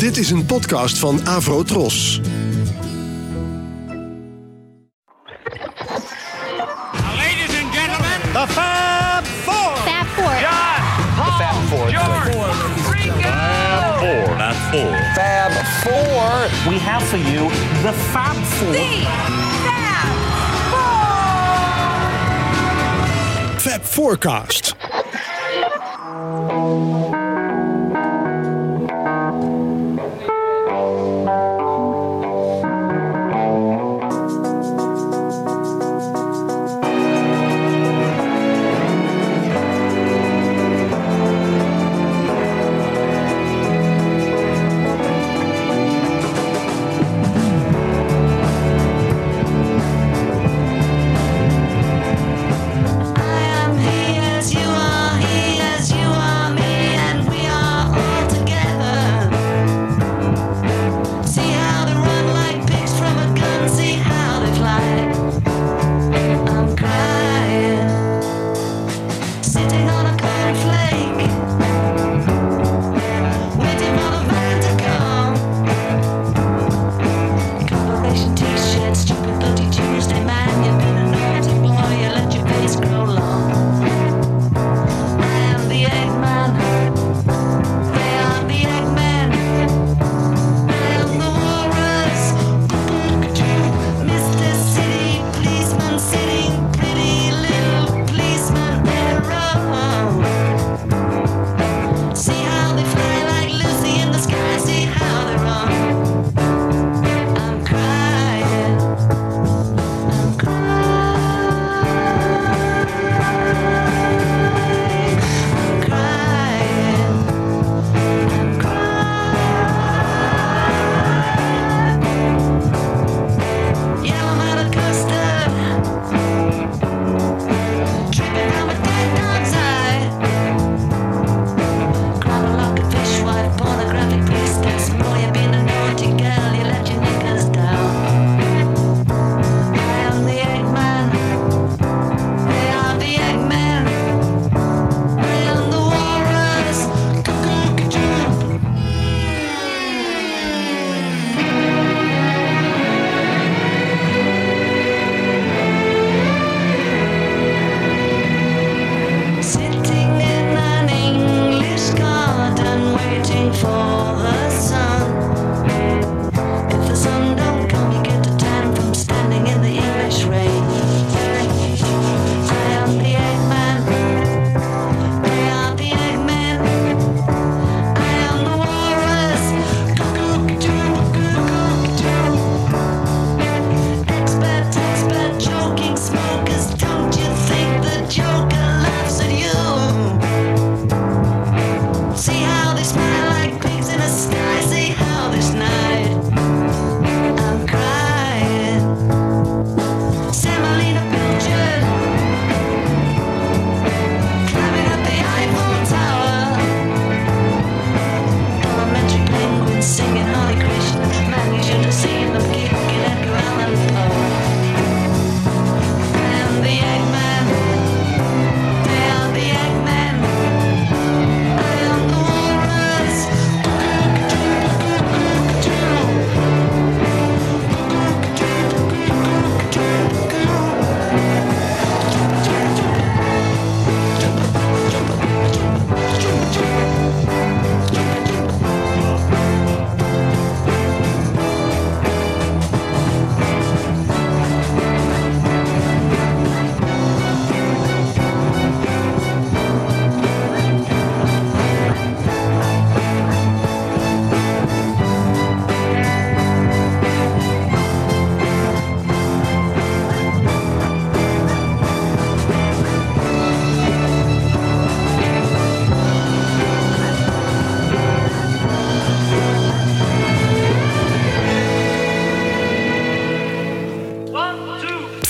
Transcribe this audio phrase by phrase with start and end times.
[0.00, 2.20] Dit is een podcast van Avro Tros.
[7.16, 9.76] Ladies and gentlemen, The Fab Four.
[9.76, 10.40] Fab Four.
[10.40, 10.82] John,
[11.16, 11.90] Paul, Fab Four.
[11.90, 12.36] George,
[12.92, 13.32] Ringo.
[13.98, 14.36] Four.
[14.36, 14.96] Not four.
[15.14, 15.52] Fab
[15.82, 16.48] Four.
[16.72, 17.50] We have for you
[17.82, 18.74] the Fab Four.
[23.58, 24.74] Fab Forecast.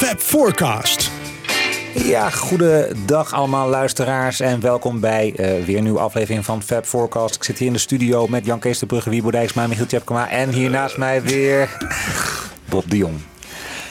[0.00, 1.11] Fab Forecast.
[1.94, 7.35] Ja, goedendag allemaal luisteraars en welkom bij eh, weer een nieuwe aflevering van Fab Forecast.
[7.35, 10.31] Ik zit hier in de studio met Jan Kees de Brugge, Wiebo Dijksma, Michiel Tjepkema
[10.31, 11.76] en hier naast mij weer
[12.69, 13.14] Bob de Jong.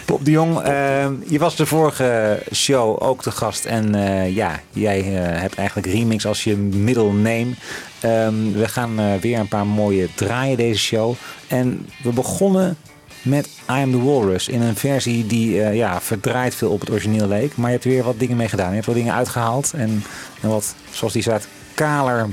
[0.05, 3.65] Bob de Jong, eh, je was de vorige show ook te gast.
[3.65, 7.51] En eh, ja, jij hebt eigenlijk remix als je middle name.
[7.99, 11.15] Ehm, we gaan weer een paar mooie draaien deze show.
[11.47, 12.77] En we begonnen
[13.21, 13.51] met I
[13.81, 17.55] Am The Walrus in een versie die eh, ja, verdraaid veel op het origineel leek.
[17.55, 18.67] Maar je hebt er weer wat dingen mee gedaan.
[18.67, 20.03] Je hebt wat dingen uitgehaald en,
[20.41, 22.27] en wat, zoals die staat, kaler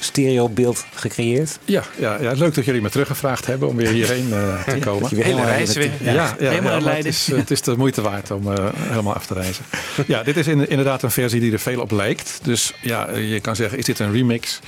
[0.00, 1.58] stereobeeld gecreëerd.
[1.64, 5.08] Ja, ja, ja, leuk dat jullie me teruggevraagd hebben om weer hierheen eh, te komen.
[5.08, 5.90] Hele helemaal reis weer.
[6.00, 6.90] Ja, ja, helemaal ja.
[6.90, 9.64] Het is, eh, het is de moeite waard om eh, helemaal af te reizen.
[10.06, 12.38] Ja, dit is in- inderdaad een versie die er veel op lijkt.
[12.42, 14.60] Dus ja, je kan zeggen, is dit een remix?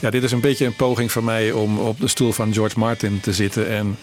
[0.00, 2.78] Ja, dit is een beetje een poging van mij om op de stoel van George
[2.78, 3.96] Martin te zitten en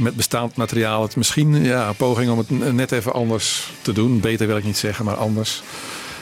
[0.00, 4.20] met bestaand materiaal het misschien ja, een poging om het net even anders te doen.
[4.20, 5.62] Beter wil ik niet zeggen, maar anders.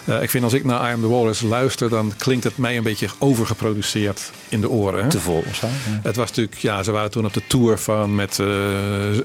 [0.08, 2.76] Eh, ik vind als ik naar I Am The Walrus luister, dan klinkt het mij
[2.76, 5.02] een beetje overgeproduceerd in de oren.
[5.02, 5.10] Hè?
[5.10, 5.66] te vol of zo.
[5.66, 6.00] Ja.
[6.02, 8.46] Het was natuurlijk, ja, ze waren toen op de tour van met eh,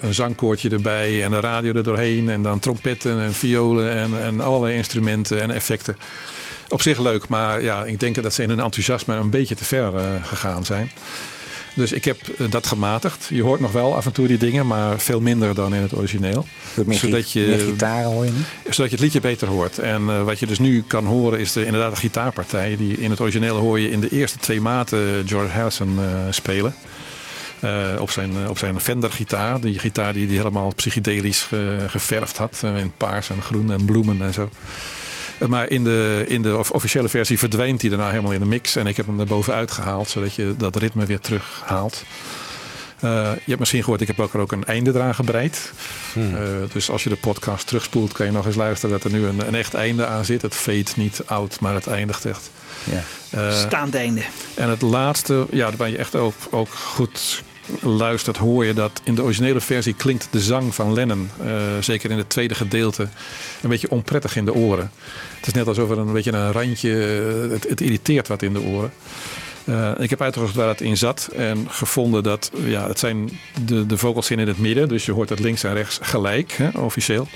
[0.02, 4.42] een zangkoortje erbij en een radio er doorheen en dan trompetten en violen en, en
[4.42, 5.98] allerlei instrumenten en effecten.
[6.70, 9.66] Op zich leuk, maar ja, ik denk dat ze in hun enthousiasme een beetje te
[9.66, 10.92] ver eh, gegaan zijn.
[11.74, 13.26] Dus ik heb eh, dat gematigd.
[13.30, 15.96] Je hoort nog wel af en toe die dingen, maar veel minder dan in het
[15.96, 16.46] origineel.
[16.86, 18.46] Meer, Zodat meer je, gitaren hoor je niet.
[18.76, 19.80] zodat je het liedje beter hoort.
[19.80, 22.76] En eh, wat je dus nu kan horen is de, inderdaad de gitaarpartij.
[22.78, 26.76] Die in het origineel hoor je in de eerste twee maten George Harrison eh, spelen.
[28.00, 29.60] Op, zijn, op zijn Fender gitaar.
[29.62, 32.62] Die gitaar die hij helemaal psychedelisch ge- geverfd had.
[32.78, 34.50] in paars en groen en bloemen en zo.
[35.38, 38.46] Eh, Maar in de, in de of- officiële versie verdwijnt hij daarna helemaal in de
[38.46, 38.76] mix.
[38.76, 40.10] En ik heb hem er bovenuit gehaald.
[40.10, 42.04] Zodat je dat ritme weer terughaalt.
[43.00, 45.72] Eh, je hebt misschien gehoord, ik heb ook er ook een einde eraan gebreid.
[46.16, 46.22] Eh,
[46.74, 49.48] dus als je de podcast terugspoelt, kan je nog eens luisteren dat er nu een,
[49.48, 50.42] een echt einde aan zit.
[50.42, 52.50] Het fade niet oud, maar het eindigt echt.
[52.84, 53.52] Ja.
[53.52, 54.22] Staand einde.
[54.56, 57.44] en het laatste, ja, waar je echt ook, ook goed
[57.82, 62.12] luistert, hoor je dat in de originele versie klinkt de zang van Lennon, eh, zeker
[62.12, 63.08] in het tweede gedeelte,
[63.62, 64.92] een beetje onprettig in de oren.
[65.38, 66.92] Het is net alsof er een beetje een randje,
[67.52, 68.94] eh, het, irriteert wat in de oren.
[69.66, 73.86] Eh, ik heb uitgezocht waar het in zat en gevonden dat ja, het zijn de,
[73.86, 77.28] de vocals in het midden, dus je hoort het links en rechts gelijk, hè, officieel.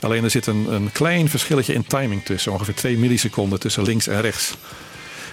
[0.00, 4.06] Alleen er zit een, een klein verschilletje in timing tussen, ongeveer 2 milliseconden tussen links
[4.06, 4.56] en rechts.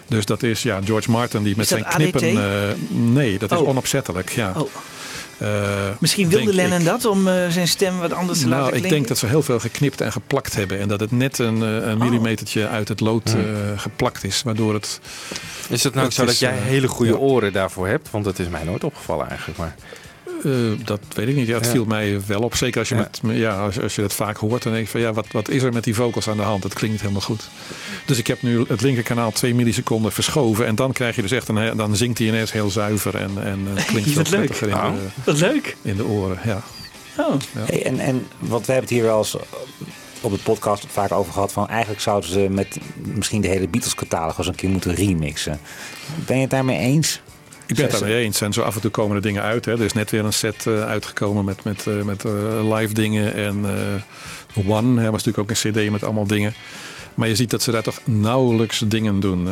[0.07, 1.95] Dus dat is ja, George Martin die met dat zijn ADT?
[1.95, 2.43] knippen.
[2.69, 3.67] eh, nee, dat is Oh.
[3.67, 4.29] onopzettelijk.
[4.29, 4.53] Ja.
[4.57, 4.69] Oh.
[5.37, 5.49] Eh,
[5.99, 6.85] Misschien wilde Lennon ik.
[6.85, 8.97] dat om eh, zijn stem wat anders te Nou, laten ik klinken?
[8.97, 10.79] denk dat ze heel veel geknipt en geplakt hebben.
[10.79, 11.87] En dat het net een, eh, Oh.
[11.89, 13.41] een millimetertje uit het lood eh,
[13.75, 14.41] geplakt is.
[14.43, 14.99] Waardoor het.
[15.69, 17.17] Is het nou Het zo dat jij hele goede ja.
[17.17, 18.09] oren daarvoor hebt?
[18.11, 19.59] Want dat is mij nooit opgevallen eigenlijk.
[19.59, 19.75] Maar
[20.45, 20.51] eh,
[20.85, 21.47] dat weet ik niet.
[21.47, 21.71] Ja, het Ja.
[21.71, 22.55] viel mij wel op.
[22.55, 23.09] Zeker als je, Ja.
[23.21, 24.63] met, ja, als, als je dat vaak hoort.
[24.63, 26.63] Dan denk je van ja, wat, wat is er met die vocals aan de hand?
[26.63, 27.49] Het klinkt helemaal goed.
[28.05, 30.65] Dus ik heb nu het linkerkanaal 2 milliseconden verschoven.
[30.65, 31.77] En dan krijg je dus echt een.
[31.77, 33.15] Dan zingt hij ineens heel zuiver.
[33.15, 34.49] En, en eh, klinkt veel Wat leuk.
[34.49, 34.93] in, Oh.
[34.93, 35.75] de, Wat leuk.
[35.81, 36.39] in de oren.
[36.45, 36.61] Ja.
[37.17, 37.33] Oh.
[37.57, 39.35] Hey, en, en wat we hebben het hier wel eens
[40.21, 41.51] op het podcast vaak over gehad.
[41.51, 42.77] Van eigenlijk zouden ze met
[43.15, 45.59] misschien de hele Beatles catalogus een keer moeten remixen.
[46.25, 47.21] Ben je het daarmee eens?
[47.67, 48.41] Ik ben het daarmee eens.
[48.41, 49.65] En zo af en toe komen er dingen uit.
[49.65, 49.71] Hè.
[49.71, 53.33] Er is net weer een set eh, uitgekomen met, met, eh, met eh, live dingen.
[53.33, 53.65] En
[54.67, 56.53] One hè, was natuurlijk ook een cd met allemaal dingen.
[57.13, 59.47] Maar je ziet dat ze daar toch nauwelijks dingen doen.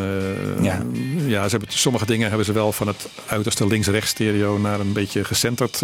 [0.61, 0.81] Ja.
[1.25, 4.93] ja, ze hebben, sommige dingen hebben ze wel van het uiterste links-rechts stereo naar een
[4.93, 5.81] beetje gecenterd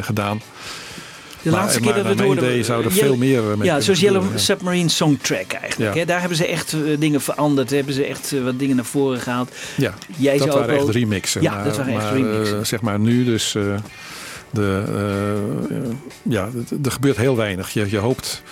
[0.00, 0.40] gedaan.
[1.42, 2.44] De Maar- laatste keer dat we het hoorden...
[2.44, 4.24] idee zou er Yellow- veel meer eh, mee Ja, zoals Yellow.
[4.38, 5.94] Submarine Songtrack eigenlijk.
[5.94, 6.04] Hè?
[6.04, 7.70] Daar hebben ze echt eh, dingen veranderd.
[7.70, 9.50] Hebben ze echt eh, wat dingen naar voren gehaald.
[9.76, 11.42] Ja, Jij dat waren echt remixen.
[11.42, 12.58] Ja, dat waren echt remixen.
[12.58, 13.62] eh, zeg maar nu dus, eh,
[14.50, 14.82] de,
[15.70, 15.82] eh, eh,
[16.22, 16.48] ja,
[16.84, 17.70] er gebeurt heel weinig.
[17.72, 18.42] Je, je hoopt,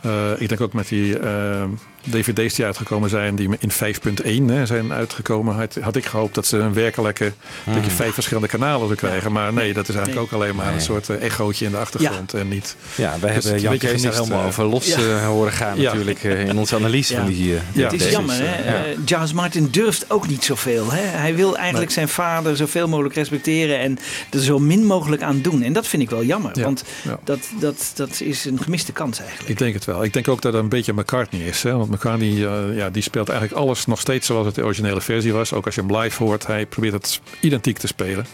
[0.00, 1.62] eh, ik denk ook met die eh,
[2.10, 6.46] dvd's die uitgekomen zijn, die in 5.1 hè, zijn uitgekomen, had, had ik gehoopt dat
[6.46, 7.32] ze een werkelijke,
[7.74, 9.32] dat je vijf verschillende kanalen zouden krijgen.
[9.32, 10.38] Maar nee, dat is eigenlijk Nee.
[10.38, 12.76] ook alleen maar een soort eh, echootje in de achtergrond en niet...
[12.94, 14.96] ja, wij Dus hebben het Jan Kees daar helemaal eh, over los ja.
[14.98, 15.82] eh, horen gaan Ja.
[15.92, 17.18] natuurlijk in onze analyse Ja.
[17.20, 18.74] van die Ja, Het is jammer, hè?
[18.74, 18.82] ja.
[19.04, 20.92] Charles Martin durft ook niet zoveel.
[20.92, 21.00] Hè?
[21.00, 23.98] Hij wil eigenlijk zijn vader zoveel mogelijk respecteren en
[24.30, 25.62] er zo min mogelijk aan doen.
[25.62, 27.18] En dat vind ik wel jammer, Ja, want ja.
[27.24, 29.48] Dat, dat, dat is een gemiste kans eigenlijk.
[29.48, 30.04] Ik denk het wel.
[30.04, 31.62] Ik denk ook dat het een beetje McCartney is.
[31.62, 31.76] Hè?
[31.76, 35.32] Want McCartney eh, ja, die speelt eigenlijk alles nog steeds zoals het de originele versie
[35.32, 35.52] was.
[35.52, 38.26] Ook als je hem live hoort, hij probeert het identiek te spelen.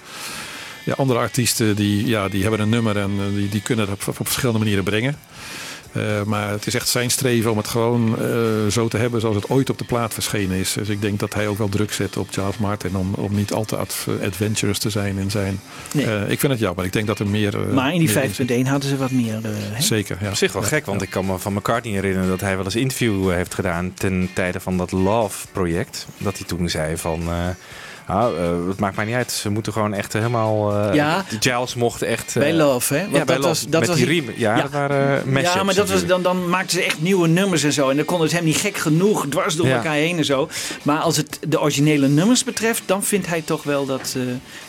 [0.96, 4.26] Andere artiesten die, ja, die hebben een nummer en eh, die, die kunnen op, op
[4.26, 5.18] verschillende manieren brengen.
[5.92, 8.26] Eh, maar het is echt zijn streven om het gewoon eh,
[8.70, 10.72] zo te hebben zoals het ooit op de plaat verschenen is.
[10.72, 13.52] Dus ik denk dat hij ook wel druk zet op Charles Martin om, om niet
[13.52, 15.60] al te ad- adventurous te zijn in zijn.
[15.94, 16.04] Nee.
[16.06, 16.84] Eh, ik vind het jammer.
[16.84, 17.54] Ik denk dat er meer.
[17.60, 18.50] eh, maar in die meer zit.
[18.50, 19.40] 5.1 hadden ze wat meer.
[19.44, 19.80] eh?
[19.80, 20.18] Zeker.
[20.20, 20.28] Ja.
[20.28, 20.68] Op zich wel Ja.
[20.68, 23.94] gek, want ik kan me van McCartney herinneren dat hij wel eens interview heeft gedaan
[23.94, 26.06] ten tijde van dat Love-project.
[26.18, 27.34] Dat hij toen zei van, eh,
[28.12, 29.32] Nou, eh, het maakt mij niet uit.
[29.32, 30.72] Ze moeten gewoon echt helemaal...
[30.76, 31.24] eh, Ja.
[31.40, 32.28] Giles mocht echt...
[32.36, 33.00] eh, Bij Love, hè?
[33.00, 33.48] Want Ja, bij dat Love.
[33.48, 34.34] was, dat Met was die riemen.
[34.36, 37.62] Ja, dat waren eh, Ja, maar dat was, dan, dan maakten ze echt nieuwe nummers
[37.62, 37.88] en zo.
[37.90, 39.76] En dan kon het hem niet gek genoeg dwars door Ja.
[39.76, 40.48] elkaar heen en zo.
[40.82, 44.22] Maar als het de originele nummers betreft, dan vindt hij toch wel dat, eh,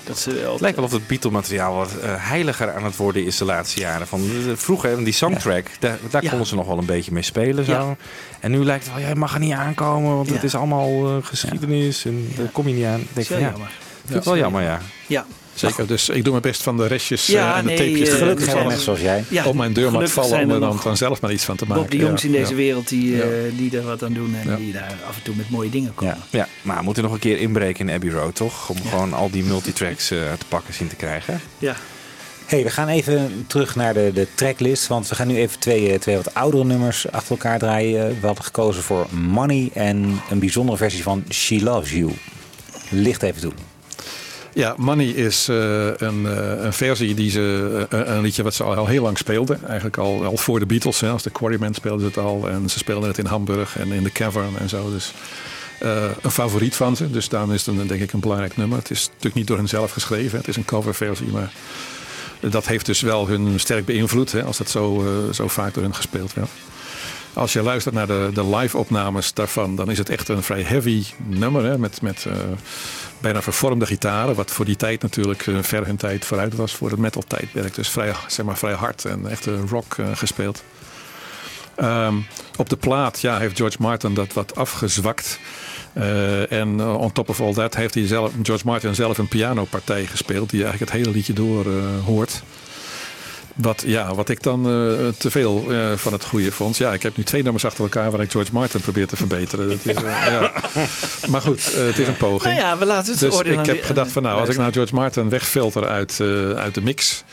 [0.03, 0.51] dat ze wel...
[0.51, 3.79] Het lijkt wel of het Beatle-materiaal wat eh, heiliger aan het worden is de laatste
[3.79, 4.07] jaren.
[4.07, 5.97] Van, eh, vroeger, die soundtrack, daar,
[6.29, 7.65] konden ze nog wel een beetje mee spelen.
[7.65, 7.95] Zo.
[8.39, 11.15] En nu lijkt het wel, jij mag er niet aankomen, want het is allemaal eh,
[11.21, 13.03] geschiedenis en daar kom je niet aan.
[13.13, 13.67] Denk wel ja, jammer.
[13.67, 14.81] ik vind het wel jammer, ja.
[15.07, 17.77] Ja, Zeker, dus ik doe mijn best van de restjes Ja, eh, en de nee,
[17.77, 19.23] tapejes eh, te Gelukkig vallen mensen zoals jij.
[19.29, 19.45] ja.
[19.45, 21.81] op mijn deurmat Gelukkig vallen zijn om er dan, zelf maar iets van te maken.
[21.83, 22.55] Bob de jongens Ja, in deze ja.
[22.55, 24.55] wereld die, eh, die er wat aan doen en Ja.
[24.55, 26.17] die daar af en toe met mooie dingen komen.
[26.29, 26.39] Ja.
[26.39, 28.69] Ja, maar we moeten nog een keer inbreken in Abbey Road, toch?
[28.69, 31.41] Om gewoon al die multitracks eh te pakken zien te krijgen.
[31.57, 31.75] Ja.
[32.45, 34.87] Hey, we gaan even terug naar de, de tracklist.
[34.87, 38.07] Want we gaan nu even twee, twee wat oudere nummers achter elkaar draaien.
[38.21, 42.11] We hadden gekozen voor Money en een bijzondere versie van She Loves You.
[42.91, 43.51] Licht even toe.
[44.53, 48.63] Ja, Money is eh, een, eh, een versie die ze, eh, een liedje wat ze
[48.63, 49.59] al, heel lang speelden.
[49.65, 50.99] Eigenlijk al, al voor de Beatles.
[50.99, 51.09] Hè.
[51.09, 52.49] Als de Quarrymen speelden ze het al.
[52.49, 54.91] En ze speelden het in Hamburg en in de Cavern en zo.
[54.91, 55.13] Dus
[56.21, 57.11] een favoriet van ze.
[57.11, 58.77] Dus daarom is het een, denk ik een belangrijk nummer.
[58.77, 60.37] Het is natuurlijk niet door hen zelf geschreven.
[60.37, 61.51] Het is een coverversie, maar
[62.39, 64.31] dat heeft dus wel hun sterk beïnvloed.
[64.31, 66.49] Hè, als dat zo, zo vaak door hen gespeeld werd.
[67.33, 71.03] Als je luistert naar de, de live-opnames daarvan, dan is het echt een vrij heavy
[71.17, 71.63] nummer.
[71.63, 72.33] Hè, met met eh,
[73.19, 74.35] bijna vervormde gitaren.
[74.35, 77.75] Wat voor die tijd natuurlijk eh, ver hun tijd vooruit was voor het metal-tijdperk.
[77.75, 80.63] Dus vrij, zeg maar, vrij hard en echt eh, rock gespeeld.
[81.75, 82.15] Ehm,
[82.57, 85.39] op de plaat ja, heeft George Martin dat wat afgezwakt.
[86.49, 90.49] En on top of all that heeft hij zelf, George Martin zelf een pianopartij gespeeld.
[90.49, 91.65] Die eigenlijk het hele liedje door
[92.05, 92.43] hoort.
[93.55, 96.77] Wat, ja, wat ik dan eh, te veel eh, van het goede vond.
[96.77, 99.67] Ja, ik heb nu twee nummers achter elkaar waar ik George Martin probeer te verbeteren.
[99.67, 100.51] Dat is, eh, ja.
[101.29, 102.55] Maar goed, het is een poging.
[102.55, 104.95] Nou ja, we laten het Dus ik heb gedacht van nou, als ik nou George
[104.95, 106.19] Martin wegfilter uit,
[106.55, 107.23] uit de mix.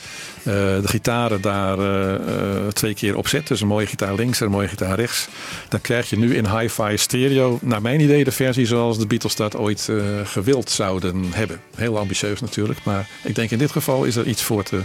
[0.49, 3.47] Eh, de gitaren daar eh, eh, twee keer op zet.
[3.47, 5.29] Dus een mooie gitaar links en een mooie gitaar rechts.
[5.69, 9.37] Dan krijg je nu in hi-fi stereo, naar mijn idee, de versie zoals de Beatles
[9.37, 9.89] dat ooit
[10.25, 11.61] gewild zouden hebben.
[11.77, 12.79] Heel ambitieus natuurlijk.
[12.83, 14.81] Maar ik denk in dit geval is er iets voor te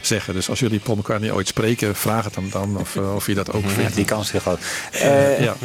[0.00, 0.34] zeggen.
[0.34, 3.52] Dus als jullie Paul McCartney ooit spreken, vraag het hem dan of, of je dat
[3.52, 3.94] ook Ja, vindt.
[3.94, 4.60] die kans is heel groot.
[5.40, 5.56] Ja.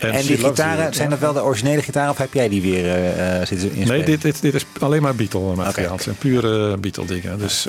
[0.18, 3.46] en die gitaren, zijn dat wel de originele gitaren of heb jij die weer eh,
[3.46, 3.86] zitten inspelen?
[3.86, 5.70] Nee, dit, dit, dit is alleen maar Beatle materiaal.
[5.84, 7.38] Oké, Het zijn pure Beatle dingen.
[7.38, 7.66] Dus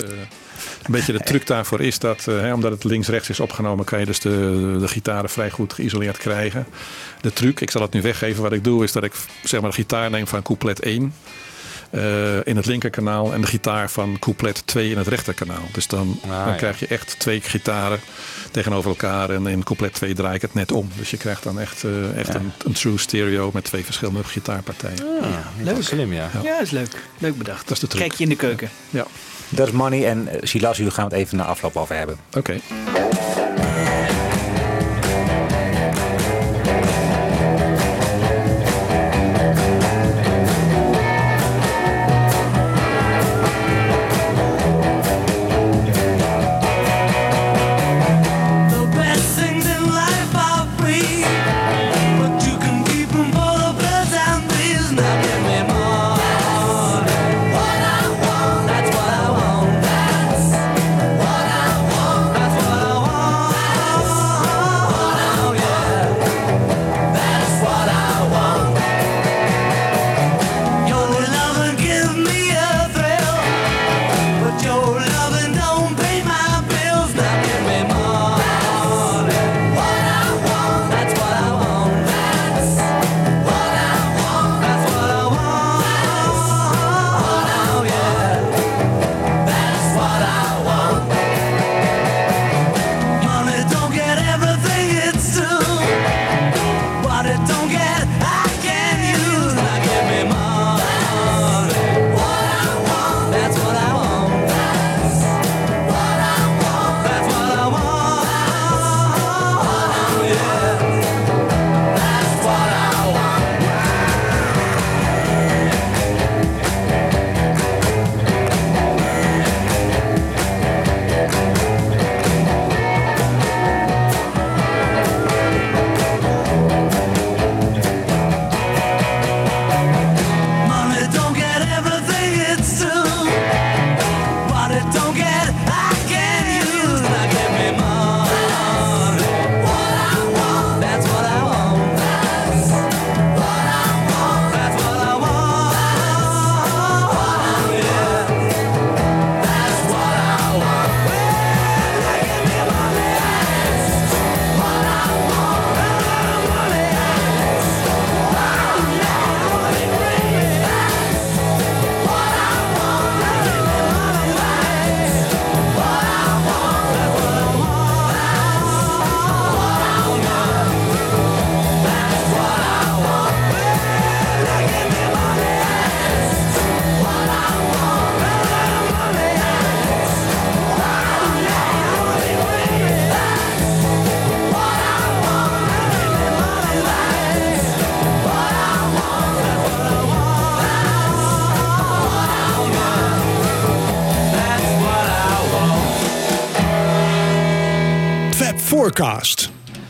[0.85, 3.99] een beetje de truc daarvoor is dat, eh, hè, omdat het links-rechts is opgenomen, kan
[3.99, 6.65] je dus de, de gitaren vrij goed geïsoleerd krijgen.
[7.21, 9.13] De truc, ik zal het nu weggeven, wat ik doe, is dat ik
[9.43, 11.13] zeg maar de gitaar neem van couplet 1.
[11.89, 15.63] eh, in het linkerkanaal en de gitaar van couplet 2 in het rechterkanaal.
[15.71, 16.55] Dus dan, Ah, dan ja.
[16.55, 17.99] krijg je echt twee gitaren
[18.51, 19.29] tegenover elkaar.
[19.29, 20.89] En in couplet 2 draai ik het net om.
[20.97, 25.05] Dus je krijgt dan echt, eh, echt een, een true stereo met twee verschillende gitaarpartijen.
[25.63, 25.83] Leuk.
[25.83, 26.29] Slim, ja.
[26.43, 27.03] Ja, is leuk.
[27.17, 27.61] Leuk bedacht.
[27.67, 28.01] Dat is de truc.
[28.01, 28.69] Kijkje in de keuken.
[28.89, 29.05] Ja,
[29.55, 32.17] Dat is Money en She Loves You gaan we het even na afloop over hebben.
[32.37, 32.59] oké.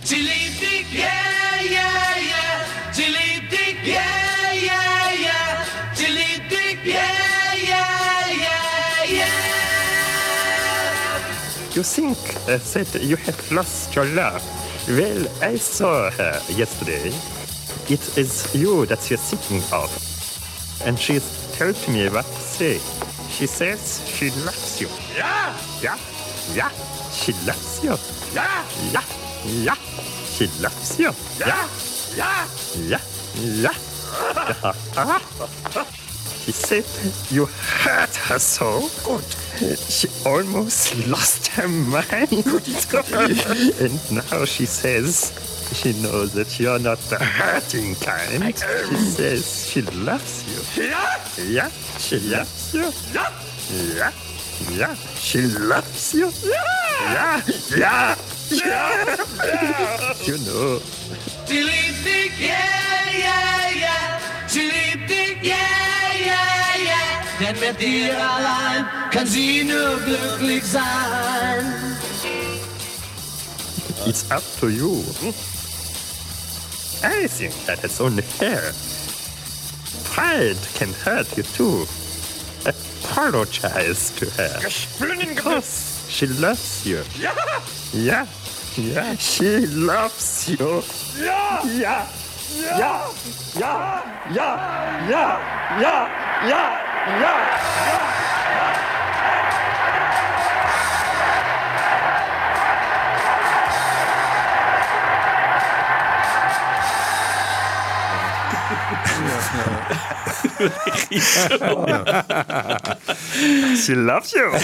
[0.07, 0.15] She
[6.07, 9.03] leaped it, yeah, yeah, yeah, yeah.
[11.75, 12.17] You think
[12.47, 14.41] uh, that you have lost your love?
[14.87, 17.07] Well, I saw her yesterday.
[17.89, 19.89] It is you that you're thinking of.
[20.85, 22.79] And she's told me what to say.
[23.29, 24.87] She says she loves you.
[25.17, 25.97] Yeah, Yeah,
[26.55, 26.69] yeah,
[27.11, 27.95] she loves you.
[28.33, 29.03] yeah, Yeah,
[29.45, 29.75] yeah,
[30.35, 31.11] she loves you.
[31.39, 31.67] yeah,
[32.17, 32.47] yeah.
[32.75, 32.99] Yeah,
[33.35, 33.73] yeah.
[36.45, 36.85] She said
[37.31, 39.23] you hurt her so good.
[39.77, 42.31] She almost lost her mind.
[42.31, 45.31] and now she says
[45.73, 48.53] she knows that you're not the hurting kind.
[48.57, 50.43] She says she loves
[50.77, 50.83] you.
[50.89, 52.91] Yeah, Yeah, she loves you.
[53.13, 53.31] yeah,
[53.95, 54.11] Yeah,
[54.71, 56.31] yeah, she loves you.
[56.43, 57.41] Yeah,
[57.77, 58.15] yeah,
[58.51, 59.15] yeah.
[59.43, 60.13] yeah.
[60.25, 60.79] You know.
[61.47, 62.57] It, yeah,
[63.11, 64.19] yeah, yeah.
[64.49, 65.55] It, yeah,
[66.13, 67.23] yeah, yeah.
[67.39, 71.93] Denn mit dir allein kann sie nur glücklich sein.
[74.05, 75.03] It's up to you.
[77.03, 78.73] I think that it's only fair.
[80.03, 81.85] Pride can hurt you too.
[82.65, 84.59] Apologize to her.
[84.59, 87.03] Because she loves you.
[87.19, 87.31] Ja,
[87.93, 88.25] Yeah,
[88.77, 90.83] yeah, she loves you.
[91.19, 92.07] ja, Yeah,
[92.53, 93.11] yeah,
[93.55, 94.01] yeah,
[94.33, 94.59] yeah,
[95.09, 95.39] yeah,
[95.79, 96.07] yeah,
[96.47, 96.79] yeah,
[97.21, 98.92] yeah.
[113.77, 114.57] She loves you.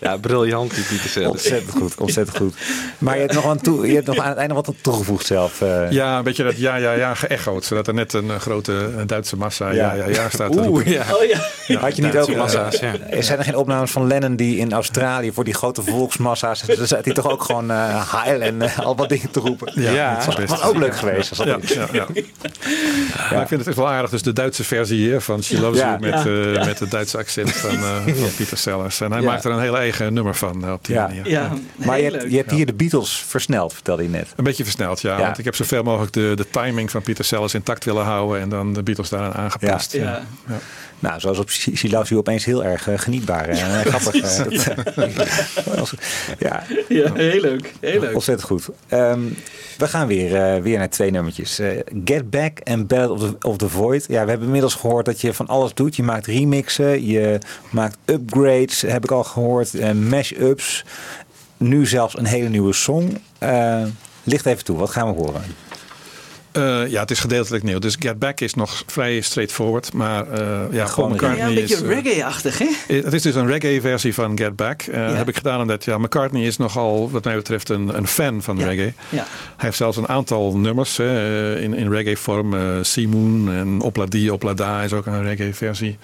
[0.00, 1.30] Ja, briljant die Pieter Sellers.
[1.32, 2.54] Ontzettend goed, ontzettend goed.
[2.98, 5.60] Maar je hebt nog aan, toe, je hebt nog aan het einde wat toegevoegd zelf.
[5.60, 5.90] eh.
[5.90, 7.64] Ja, een beetje dat ja, ja, ja geëchoed.
[7.64, 10.70] Zodat er net een eh, grote Duitse massa ja, ja, ja, staat te roepen.
[10.72, 11.04] Oeh, ja.
[11.12, 11.78] Oh ja.
[11.78, 12.92] Had je niet Duitse ook massa's, ja.
[13.10, 16.60] Er zijn er geen opnames van Lennon die in Australië voor die grote volksmassa's.
[16.62, 19.72] Daar zat hij toch ook gewoon uh, heil en al wat dingen te roepen.
[19.82, 20.48] Ja, dat is best.
[20.48, 21.28] Was ook leuk geweest.
[21.30, 22.06] Als dat Ja, ja, ja.
[23.30, 24.10] Maar ik vind het echt wel aardig.
[24.10, 25.86] Dus de Duitse versie hè, van She Loves Ja.
[25.86, 26.60] You met, Ja.
[26.60, 29.00] eh, met het Duitse accent van, eh, van Pieter Sellers.
[29.00, 29.26] En hij Ja.
[29.26, 31.06] maakt er een heel eigen nummer van eh, op die Ja.
[31.06, 31.28] manier.
[31.28, 34.32] Ja, Maar je hebt, je hebt hier de Beatles versneld, vertelde je net.
[34.36, 35.24] Een beetje versneld, ja, Ja.
[35.24, 38.40] Want ik heb zoveel mogelijk de, de timing van Pieter Sellers intact willen houden.
[38.40, 39.92] En dan de Beatles daaraan aangepast.
[39.92, 40.22] Ja.
[41.04, 41.50] Nou, zoals op
[42.08, 44.14] You opeens heel erg eh, genietbaar en eh, grappig.
[44.14, 45.06] eh,
[46.38, 47.72] ja, Ja, heel leuk.
[47.80, 48.14] Heel leuk.
[48.14, 48.68] ontzettend goed.
[48.88, 49.20] Ehm,
[49.78, 51.60] we gaan weer, weer naar twee nummertjes.
[52.04, 54.04] Get Back en Ballad of the, of the Void.
[54.08, 55.96] Ja, we hebben inmiddels gehoord dat je van alles doet.
[55.96, 57.38] Je maakt remixen, je
[57.70, 59.74] maakt upgrades, heb ik al gehoord.
[59.74, 60.84] eh, mash-ups.
[61.56, 63.18] Nu zelfs een hele nieuwe song.
[64.26, 65.42] Licht even toe, wat gaan we horen?
[66.54, 67.78] Eh, ja, het is gedeeltelijk nieuw.
[67.78, 69.92] Dus Get Back is nog vrij straightforward.
[69.92, 70.40] Maar eh
[70.70, 72.66] ja, Paul McCartney Ja, een beetje eh, reggae-achtig, hè?
[73.02, 74.82] Het is dus een reggae-versie van Get Back.
[74.82, 78.42] Eh, Heb ik gedaan omdat ja, McCartney is nogal, wat mij betreft, een, een fan
[78.42, 78.66] van Ja.
[78.66, 78.92] reggae.
[79.08, 79.16] Ja.
[79.16, 79.24] Hij
[79.56, 82.54] heeft zelfs een aantal nummers hè, eh, in, in reggae-vorm.
[82.84, 85.98] Sea Moon en Opla Die, Opla Da is ook een reggae-versie.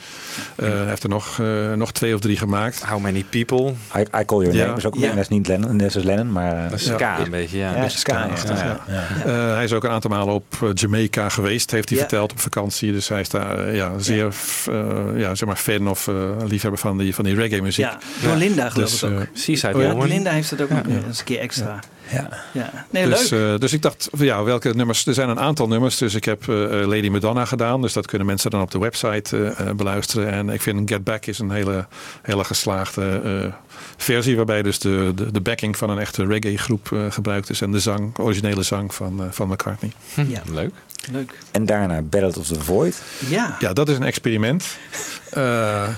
[0.56, 2.84] Eh, Hij heeft er nog, eh, nog twee of drie gemaakt.
[2.84, 3.72] How many people?
[3.96, 4.64] I, I Call Your Ja.
[4.66, 5.08] Name is ook Ja.
[5.08, 6.70] dat is niet Lennon, dat is Lennon, maar...
[6.70, 7.74] Dat is ska een beetje, ja.
[7.74, 8.60] ja, Beetje ska, ja, ska-achtig.
[8.62, 9.24] ja, ja.
[9.24, 12.04] Eh, hij is ook een aantal malen op eh, Jamaica geweest, heeft hij Ja.
[12.04, 12.92] verteld op vakantie.
[12.92, 16.14] Dus hij is daar eh, ja, zeer f- eh, ja, zeg maar fan of eh,
[16.46, 17.84] liefhebber van die, van die reggae-muziek.
[17.84, 19.20] Ja, door Linda geloof Dus, ik ook.
[19.20, 20.04] eh, Seaside Oh ja.
[20.04, 21.78] Linda heeft het ook nog eens een keer extra.
[22.12, 22.28] Ja.
[22.52, 22.70] Ja.
[22.90, 23.40] Nee, dus, leuk.
[23.54, 25.06] eh, dus ik dacht, van, ja, welke nummers?
[25.06, 25.96] Er zijn een aantal nummers.
[25.98, 27.82] Dus ik heb Lady Madonna gedaan.
[27.82, 30.30] Dus dat kunnen mensen dan op de website beluisteren.
[30.32, 31.86] En ik vind Get Back is een hele,
[32.22, 33.52] hele geslaagde eh,
[33.96, 34.36] versie.
[34.36, 37.60] Waarbij dus de, de, de backing van een echte reggae groep eh, gebruikt is.
[37.60, 39.92] En de zang, originele zang van, eh, van McCartney.
[40.28, 40.72] ja, Leuk.
[41.12, 41.32] leuk.
[41.50, 43.02] En daarna Ballad of the Void.
[43.28, 43.56] Ja.
[43.58, 44.64] Ja, dat is een experiment.
[45.30, 45.88] Eh,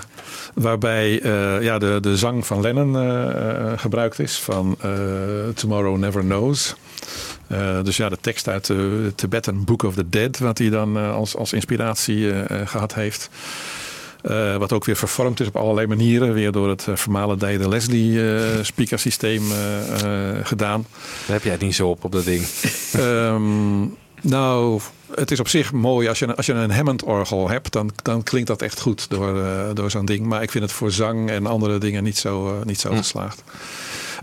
[0.53, 4.35] waarbij eh, ja, de, de zang van Lennon eh, eh, gebruikt is.
[4.37, 4.89] Van eh,
[5.55, 6.75] Tomorrow Never Knows.
[7.47, 10.39] Eh, dus ja, de tekst uit de Tibetan Book of the Dead.
[10.39, 13.29] Wat hij dan eh, als, als inspiratie eh, eh, gehad heeft.
[14.23, 16.33] Eh, wat ook weer vervormd is op allerlei manieren.
[16.33, 20.85] Weer door het uh, vermalendijde Leslie eh speakersysteem eh, eh, gedaan.
[21.25, 22.45] Daar heb jij het niet zo op, op dat ding.
[22.93, 23.81] Ehm,
[24.21, 24.79] nou,
[25.15, 26.07] het is op zich mooi.
[26.07, 29.69] Als je, als je een Hammond-orgel hebt, dan, dan klinkt dat echt goed door, uh,
[29.73, 30.25] door zo'n ding.
[30.25, 32.97] Maar ik vind het voor zang en andere dingen niet zo, uh, niet zo Hm.
[32.97, 33.43] geslaagd.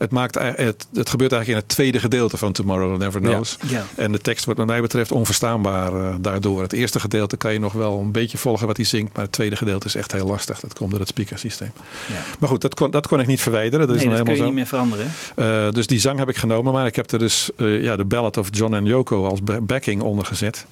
[0.01, 3.57] Het, maakt, het, het gebeurt eigenlijk in het tweede gedeelte van Tomorrow Never Knows.
[3.67, 3.87] Ja.
[3.95, 6.63] En de tekst wordt wat mij betreft onverstaanbaar eh, daardoor.
[6.63, 9.15] Het eerste gedeelte kan je nog wel een beetje volgen wat hij zingt.
[9.15, 10.61] Maar het tweede gedeelte is echt heel lastig.
[10.61, 11.73] Dat komt door het speakersysteem.
[12.09, 12.15] Ja.
[12.39, 13.87] Maar goed, dat kon, dat kon ik niet verwijderen.
[13.87, 14.77] Dat is nee, dat kun je helemaal niet zo.
[14.79, 14.91] meer
[15.37, 15.67] veranderen.
[15.67, 18.05] Eh, dus die zang heb ik genomen, maar ik heb er dus eh, ja, de
[18.05, 20.67] Ballad of John en Yoko als ba- backing onder gezet.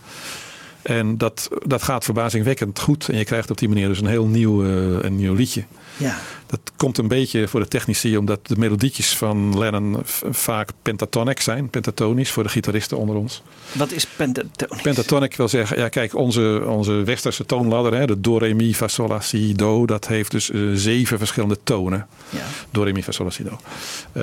[0.83, 3.09] En dat, dat gaat verbazingwekkend goed.
[3.09, 5.65] En je krijgt op die manier dus een heel nieuw, eh, een nieuw liedje.
[5.97, 6.19] Ja.
[6.49, 9.97] Dat komt een beetje voor de technici, omdat de melodietjes van Lennon
[10.31, 13.43] vaak pentatonic zijn, pentatonisch voor de gitaristen onder ons.
[13.73, 14.83] Wat is pentatonisch?
[14.83, 18.89] Pentatonic wil zeggen, ja kijk, onze, onze westerse toonladder, hè, de do, re, mi, fa,
[18.89, 22.07] sol, la, si, do, dat heeft dus eh, zeven verschillende tonen.
[22.31, 22.45] Ja.
[22.71, 23.51] Do, re, mi, fa, sol, la, si, do.
[23.51, 24.23] Eh,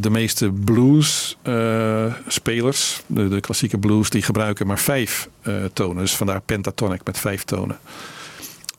[0.00, 5.28] de meeste blues eh, spelers, de, de klassieke blues, die gebruiken maar vijf
[5.72, 6.02] tonen.
[6.02, 7.78] Dus vandaar pentatonic met vijf tonen.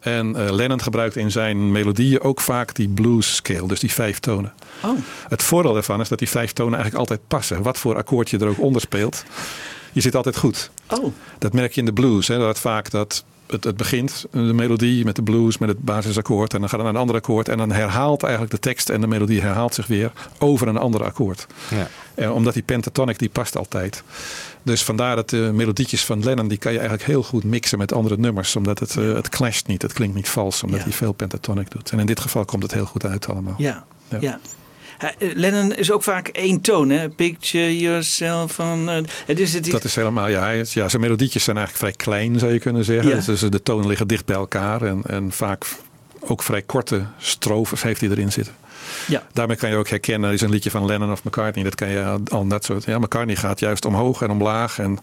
[0.01, 4.19] En eh, Lennon gebruikt in zijn melodieën ook vaak die blues scale, dus die vijf
[4.19, 4.53] tonen.
[4.83, 4.97] Oh,
[5.29, 7.61] Het voordeel daarvan is dat die vijf tonen eigenlijk altijd passen.
[7.61, 9.23] Wat voor akkoord je er ook onder speelt.
[9.91, 10.71] Je zit altijd goed.
[10.87, 11.13] oh.
[11.37, 12.27] Dat merk je in de blues.
[12.27, 16.53] Hè, dat vaak dat het, het begint, de melodie met de blues, met het basisakkoord.
[16.53, 17.49] En dan gaat het naar een ander akkoord.
[17.49, 21.03] En dan herhaalt eigenlijk de tekst en de melodie herhaalt zich weer over een ander
[21.03, 21.47] akkoord.
[21.69, 21.87] Ja.
[22.15, 24.03] En omdat die pentatonic die past altijd.
[24.63, 27.93] Dus vandaar dat de melodietjes van Lennon die kan je eigenlijk heel goed mixen met
[27.93, 28.55] andere nummers.
[28.55, 30.63] Omdat het, eh, het clasht niet, het klinkt niet vals.
[30.63, 30.85] Omdat Ja.
[30.85, 31.89] hij veel pentatonic doet.
[31.91, 33.55] En in dit geval komt het heel goed uit allemaal.
[33.57, 34.17] Ja, ja.
[34.21, 34.39] Ja.
[35.01, 37.09] Eh, Lennon is ook vaak één toon, hè?
[37.09, 38.87] Picture yourself on...
[38.87, 42.39] het is, het is, Dat is helemaal, ja, ja, zijn melodietjes zijn eigenlijk vrij klein,
[42.39, 43.15] zou je kunnen zeggen.
[43.15, 43.21] Ja.
[43.25, 45.65] Dus de tonen liggen dicht bij elkaar en, en vaak
[46.19, 48.53] ook vrij korte strofes heeft hij erin zitten.
[49.07, 49.23] ja.
[49.33, 51.63] Daarmee kan je ook herkennen, er is een liedje van Lennon of McCartney.
[51.63, 52.83] Dat kan je al dat soort.
[52.83, 54.79] Ja, McCartney gaat juist omhoog en omlaag.
[54.79, 54.99] En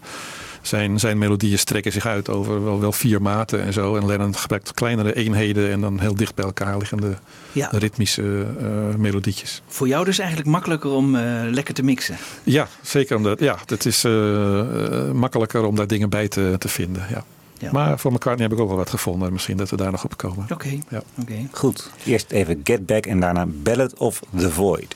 [0.61, 3.95] zijn, zijn melodieën strekken zich uit over wel, wel vier maten en zo.
[3.95, 7.17] En Lennon gebruikt kleinere eenheden en dan heel dicht bij elkaar liggende
[7.51, 7.69] Ja.
[7.71, 8.65] ritmische eh,
[8.97, 9.61] melodietjes.
[9.67, 12.17] Voor jou dus eigenlijk makkelijker om eh, lekker te mixen.
[12.43, 17.05] Ja, zeker omdat ja, het is eh, makkelijker om daar dingen bij te, te vinden.
[17.09, 17.23] Ja.
[17.57, 17.71] Ja.
[17.71, 19.31] Maar voor McCartney heb ik ook wel wat gevonden.
[19.33, 20.45] Misschien dat we daar nog op komen.
[20.51, 21.01] Oké, Ja.
[21.21, 21.33] oké.
[21.51, 24.95] Goed, eerst even Get Back en daarna Ballad of the Void.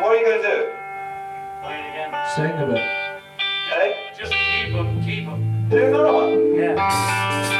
[0.00, 0.57] What are you gonna do?
[2.38, 2.78] sing about.
[3.72, 5.68] Okay, just keep them, keep them.
[5.68, 6.54] Do another one.
[6.54, 7.57] Yeah.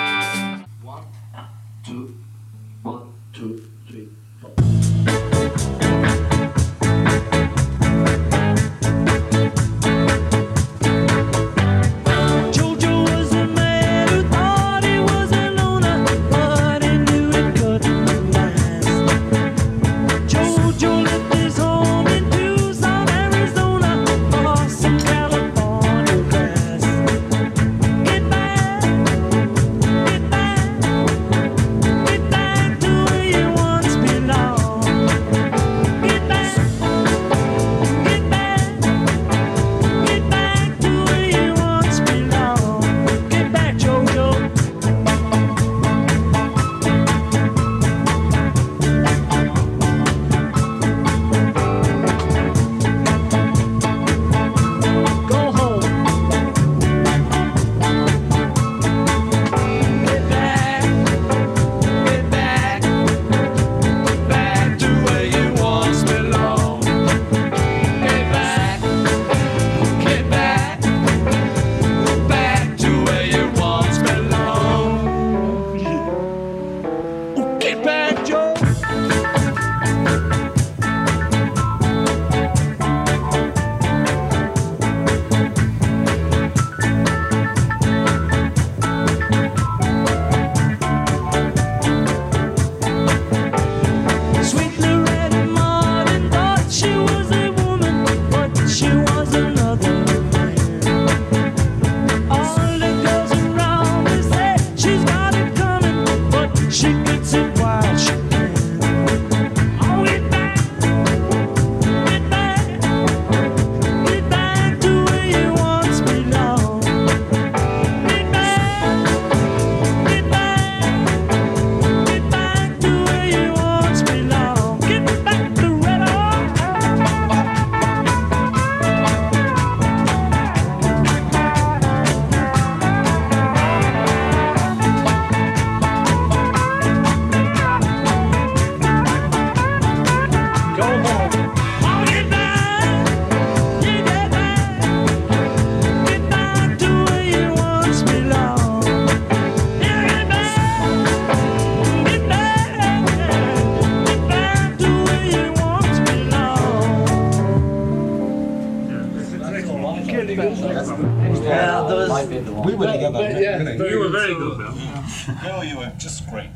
[165.43, 166.49] No, you were just great.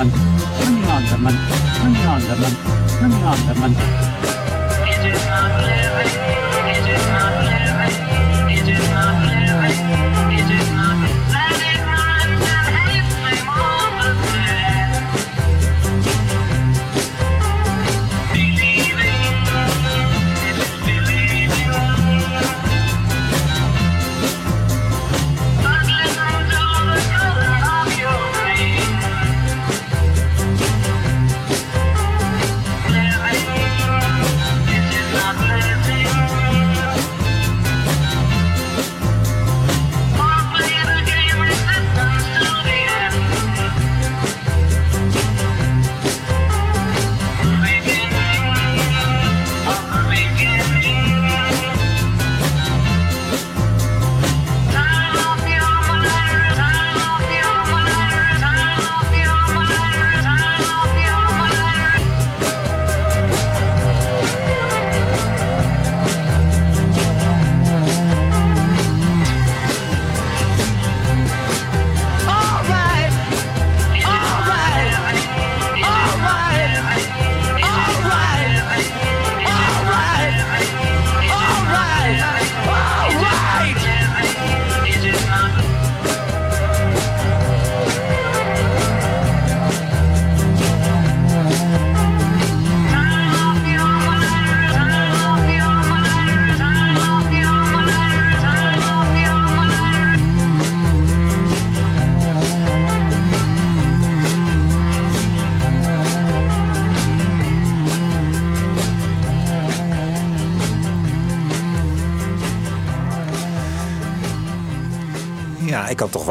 [0.00, 1.34] Hang on, the man.
[1.34, 2.52] Hang on, the man.
[3.00, 3.60] Hang on, the man.
[3.60, 4.09] Hang on, the man.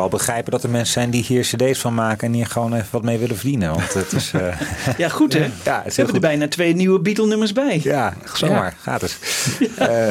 [0.10, 2.88] Wel begrijpen dat er mensen zijn die hier cd's van maken en hier gewoon even
[2.92, 3.70] wat mee willen verdienen.
[3.72, 4.32] Want het is...
[4.34, 4.60] eh,
[4.98, 5.40] Ja, goed hè?
[5.64, 7.80] Ja, heel hebben er bijna twee nieuwe Beatle-nummers bij.
[7.84, 8.76] Ja, zomaar.
[8.82, 9.18] Gratis.
[9.80, 10.10] Eh,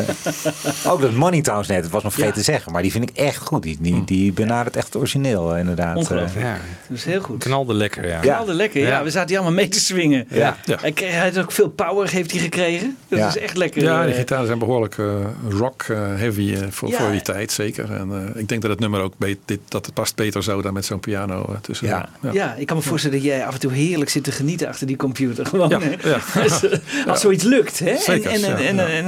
[0.92, 2.44] ook dat Money trouwens net, dat was nog vergeten Ja.
[2.44, 2.72] te zeggen.
[2.72, 3.62] Maar die vind ik echt goed.
[3.62, 5.96] Die, die, die benadert echt origineel eh, inderdaad.
[5.96, 6.36] Ongelooflijk.
[6.36, 7.38] Eh, Ja, Dat is heel goed.
[7.44, 8.18] knalde lekker, ja.
[8.18, 8.88] Knalde lekker, ja.
[8.88, 9.02] Ja.
[9.02, 10.26] We zaten hier allemaal mee te swingen.
[10.30, 10.56] Ja.
[10.80, 12.96] Hij, kreeg, hij had ook veel power, heeft hij gekregen.
[13.08, 13.28] Dat Ja.
[13.28, 13.82] is echt lekker.
[13.82, 15.06] Ja, die gitaren zijn behoorlijk eh,
[15.48, 16.98] rock eh, heavy voor, Ja.
[16.98, 17.92] voor die tijd, zeker.
[17.92, 19.12] En eh, ik denk dat het nummer ook
[19.44, 21.86] dit, dat het past beter zo dan met zo'n piano tussen.
[21.86, 22.08] Ja.
[22.32, 22.54] ja.
[22.54, 24.96] ik kan me voorstellen dat jij af en toe heerlijk zit te genieten achter die
[24.96, 25.46] computer.
[25.46, 26.08] Gewoon, Ja, hè?
[26.08, 26.18] ja.
[26.42, 26.60] Als,
[27.06, 27.78] als zoiets lukt.
[27.78, 27.96] Hè?
[27.96, 28.86] Zeker, en, en, en, ja, en, ja.
[28.86, 29.04] en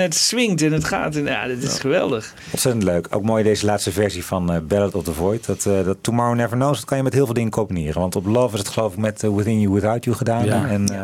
[0.58, 1.16] swingt en het gaat.
[1.16, 2.34] En, ja, dat is geweldig.
[2.50, 3.06] Ontzettend leuk.
[3.10, 5.46] Ook mooi deze laatste versie van eh, Ballad of the Void.
[5.46, 8.00] Dat, eh, dat Tomorrow Never Knows, dat kan je met heel veel dingen combineren.
[8.00, 10.44] Want op Love is het geloof ik met eh, Within You Without You gedaan.
[10.44, 10.66] Ja.
[10.68, 11.00] En, eh,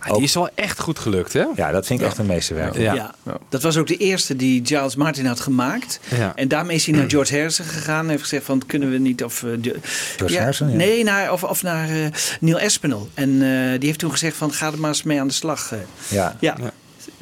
[0.00, 1.44] Ah, die is wel echt goed gelukt, hè?
[1.56, 2.76] ja, dat vind ik echt een meesterwerk.
[2.76, 2.94] Ja.
[2.94, 3.14] Ja.
[3.48, 6.00] Dat was ook de eerste die Giles Martin had gemaakt.
[6.16, 6.32] Ja.
[6.34, 8.04] En daarmee is hij naar George Harrison gegaan.
[8.04, 9.24] En heeft gezegd van kunnen we niet...
[9.24, 9.76] Of, eh, de-
[10.16, 10.76] George Harrison, ja.
[10.76, 12.06] Nee, naar, of, of naar eh,
[12.40, 13.08] Neil Espinel.
[13.14, 15.72] En eh, die heeft toen gezegd van ga er maar eens mee aan de slag.
[16.08, 16.36] Ja.
[16.40, 16.56] Ja.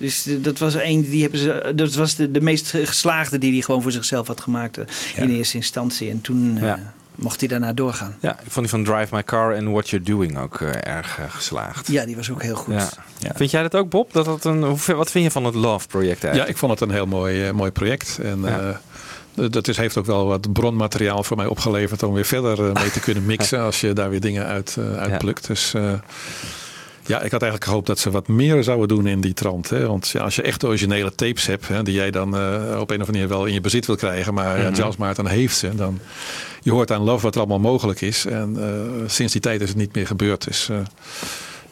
[0.04, 1.72] Dus dat was een die hebben ze.
[1.74, 5.30] Dat was de, de meest geslaagde die hij gewoon voor zichzelf had gemaakt eh, in
[5.30, 6.10] eerste instantie.
[6.10, 6.92] En toen eh, Ja.
[7.14, 8.16] mocht hij daarna doorgaan.
[8.20, 11.18] Ja, ik vond die van Drive My Car en What You're Doing ook eh, erg
[11.28, 11.86] geslaagd.
[11.88, 12.74] Ja, die was ook heel goed.
[12.74, 12.88] Ja.
[13.18, 13.32] Ja.
[13.34, 14.12] Vind jij dat ook, Bob?
[14.12, 16.50] Dat dat een, hoe, wat vind je van het Love-project Ja, eigenlijk?
[16.50, 18.18] ik vond het een heel mooi, eh, mooi project.
[18.22, 18.80] En Ja.
[19.34, 22.90] eh, dat is, heeft ook wel wat bronmateriaal voor mij opgeleverd om weer verder mee
[22.90, 25.46] te kunnen mixen als je daar weer dingen uit, eh uitplukt.
[25.46, 25.92] Dus eh,
[27.06, 29.70] Ja, ik had eigenlijk gehoopt dat ze wat meer zouden doen in die trant.
[29.70, 29.86] Hè?
[29.86, 32.78] Want ja, als je echt originele tapes hebt, hè, die jij dan eh, op een
[32.80, 34.74] of andere manier wel in je bezit wil krijgen, maar ja, Mhm.
[34.74, 35.98] Charles Maarten heeft ze, dan
[36.62, 38.24] je hoort aan Love wat er allemaal mogelijk is.
[38.26, 40.44] En eh, sinds die tijd is het niet meer gebeurd.
[40.44, 40.68] Dus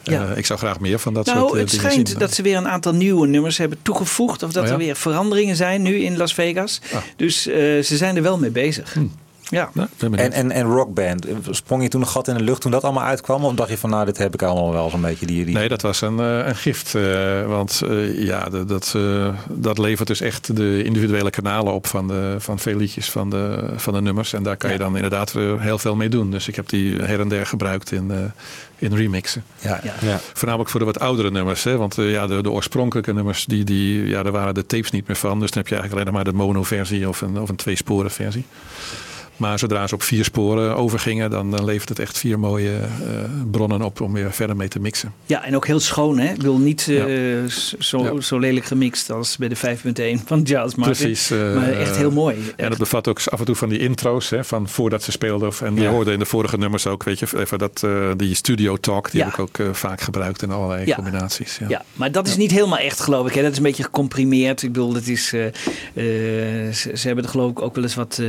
[0.03, 0.27] Ja.
[0.35, 2.19] ik zou graag meer van dat nou, soort eh, het dingen schijnt zien.
[2.19, 4.43] dat ze weer een aantal nieuwe nummers hebben toegevoegd.
[4.43, 4.73] Of dat Oh ja?
[4.73, 6.81] er weer veranderingen zijn nu in Las Vegas.
[6.93, 6.99] Ah.
[7.15, 8.93] Dus ze zijn er wel mee bezig.
[8.93, 9.05] Hm.
[9.49, 9.69] Ja.
[9.99, 13.03] En, en, en rockband, sprong je toen een gat in de lucht toen dat allemaal
[13.03, 13.45] uitkwam?
[13.45, 15.45] Of dacht je van nou, dit heb ik allemaal wel zo'n beetje die...
[15.45, 15.55] die...
[15.55, 16.95] Nee, dat was een, eh, een gift.
[16.95, 21.87] eh, want eh, ja, de- dat, eh, dat levert dus echt de individuele kanalen op
[21.87, 24.33] van, de, van veel liedjes van de, van de nummers.
[24.33, 26.31] En daar kan je dan inderdaad heel veel mee doen.
[26.31, 28.17] Dus ik heb die her en der gebruikt in, eh,
[28.77, 29.43] in remixen.
[29.59, 29.79] Ja.
[30.01, 30.19] Ja.
[30.33, 31.63] Voornamelijk voor de wat oudere nummers.
[31.63, 31.77] Hè?
[31.77, 35.17] Want ja, de, de oorspronkelijke nummers, die, die, ja, daar waren de tapes niet meer
[35.17, 35.39] van.
[35.39, 38.11] Dus dan heb je eigenlijk alleen nog maar de mono-versie of een, of een twee-sporen
[38.11, 38.45] versie.
[39.43, 42.87] Maar zodra ze op vier sporen overgingen, dan, dan levert het echt vier mooie eh,
[43.51, 45.13] bronnen op om weer verder mee te mixen.
[45.25, 46.33] Ja, en ook heel schoon, hè?
[46.33, 47.03] Ik wil niet eh,
[47.79, 48.21] zo, Ja.
[48.21, 51.05] zo lelijk gemixt als bij de 5.1 van Giles Martin.
[51.05, 51.31] Precies.
[51.31, 52.35] eh, maar echt heel mooi.
[52.55, 55.47] En dat bevat ook af en toe van die intro's, hè, van voordat ze speelden.
[55.47, 55.89] Of, en je Ja.
[55.89, 57.85] hoorde in de vorige nummers ook, weet je, even dat,
[58.17, 61.57] die studio talk, die heb ik ook vaak gebruikt in allerlei combinaties.
[61.57, 61.65] Ja.
[61.69, 63.33] Ja, maar dat is niet helemaal echt, geloof ik.
[63.33, 63.41] Hè?
[63.41, 64.63] Dat is een beetje gecomprimeerd.
[64.63, 65.51] Ik bedoel, dat is, ze,
[66.73, 68.21] ze hebben er geloof ik ook wel eens wat,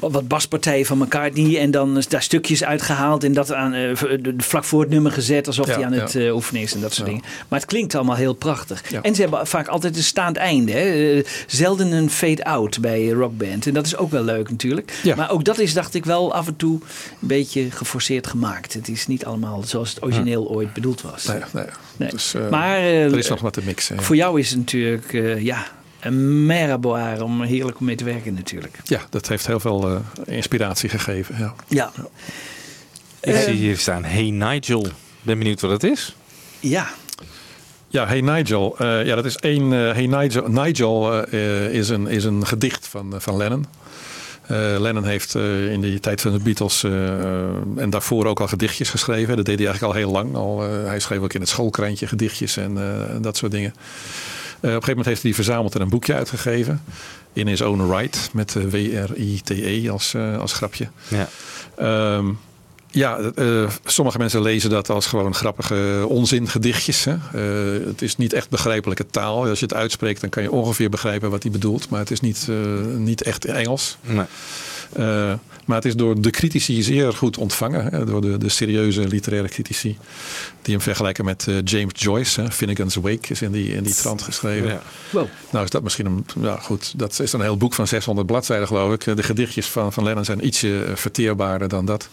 [0.00, 1.58] wat, baspartijen van McCartney.
[1.58, 5.46] En dan daar stukjes uitgehaald en dat aan, de- vlak voor het nummer gezet.
[5.46, 6.00] Alsof Ja, hij aan ja.
[6.00, 7.12] het eh, oefenen is en dat soort Ja.
[7.14, 7.28] dingen.
[7.48, 8.82] Maar het klinkt allemaal heel prachtig.
[9.02, 10.72] En ze hebben vaak altijd een staand einde.
[10.72, 11.14] Hè?
[11.18, 13.66] Eh, zelden een fade-out bij rockband.
[13.66, 14.92] En dat is ook wel leuk natuurlijk.
[15.02, 15.14] Ja.
[15.16, 16.74] Maar ook dat is, dacht ik, wel af en toe
[17.20, 18.72] een beetje geforceerd gemaakt.
[18.72, 21.24] Het is niet allemaal zoals het origineel ooit bedoeld was.
[21.26, 21.64] Nee, nee.
[21.96, 22.10] Nee.
[22.10, 24.02] Dus, Maar, er is nog wat te mixen.
[24.02, 25.66] Voor jou is het natuurlijk ja,
[26.00, 28.78] een meraboire om heerlijk om mee te werken natuurlijk.
[28.84, 31.34] Ja, dat heeft heel veel eh, inspiratie gegeven.
[31.38, 31.54] Ja.
[31.68, 31.92] Ja.
[33.20, 34.86] Ik Eh, zie hier staan, Hey Nigel.
[35.22, 36.14] Ben benieuwd wat het is.
[36.60, 36.88] Ja.
[37.88, 38.74] Ja, Hey Nigel.
[38.78, 39.72] Eh, ja, dat is één.
[39.72, 41.24] eh, hey Nigel, Nigel
[41.70, 43.66] is, een, is een gedicht van, van Lennon.
[44.46, 46.84] Eh, Lennon heeft eh, in die tijd van de Beatles
[47.76, 49.36] en daarvoor ook al gedichtjes geschreven.
[49.36, 50.34] Dat deed hij eigenlijk al heel lang.
[50.36, 53.74] Al, eh, hij schreef ook in het schoolkrantje gedichtjes en eh, dat soort dingen.
[54.60, 56.82] Eh, op een gegeven moment heeft hij die verzameld en een boekje uitgegeven.
[57.32, 60.88] In his own right, met eh, W-R-I-T-E als, eh, als grapje.
[61.08, 61.28] Ja.
[61.76, 62.26] Ehm,
[62.92, 63.32] ja,
[63.84, 67.04] sommige mensen lezen dat als gewoon grappige onzingedichtjes.
[67.04, 67.12] Hè?
[67.12, 69.46] Eh, het is niet echt begrijpelijke taal.
[69.46, 71.88] Als je het uitspreekt, dan kan je ongeveer begrijpen wat hij bedoelt.
[71.88, 72.48] Maar het is niet,
[72.96, 73.98] niet echt Engels.
[74.02, 74.26] Nee.
[75.70, 77.84] Eh, maar het is door de critici zeer goed ontvangen.
[77.84, 78.04] Hè?
[78.04, 79.98] Door de, de serieuze literaire critici.
[80.62, 82.40] Die hem vergelijken met eh, James Joyce.
[82.40, 82.50] Hè?
[82.50, 84.68] Finnegan's Wake is in die, in die trant geschreven.
[84.68, 84.82] Ja.
[85.10, 85.26] Wow.
[85.50, 86.24] Nou is dat misschien een...
[86.40, 89.16] Ja goed, dat is een heel boek van 600 bladzijden geloof ik.
[89.16, 92.08] De gedichtjes van, van Lennon zijn ietsje eh, verteerbaarder dan dat.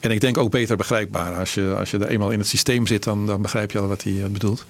[0.00, 1.38] En ik denk ook beter begrijpbaar.
[1.38, 3.88] Als je, als je er eenmaal in het systeem zit, dan, dan begrijp je al
[3.88, 4.64] wat hij eh, bedoelt.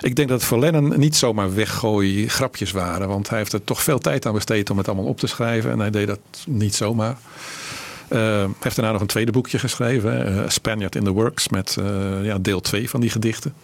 [0.00, 3.08] Ik denk dat het voor Lennon niet zomaar weggooi grapjes waren.
[3.08, 5.70] Want hij heeft er toch veel tijd aan besteed om het allemaal op te schrijven.
[5.70, 7.16] En hij deed dat niet zomaar.
[8.08, 10.26] Eh, hij heeft daarna nog een tweede boekje geschreven.
[10.26, 11.48] eh, Spaniard in the Works.
[11.48, 13.54] Met eh, ja, deel 2 van die gedichten.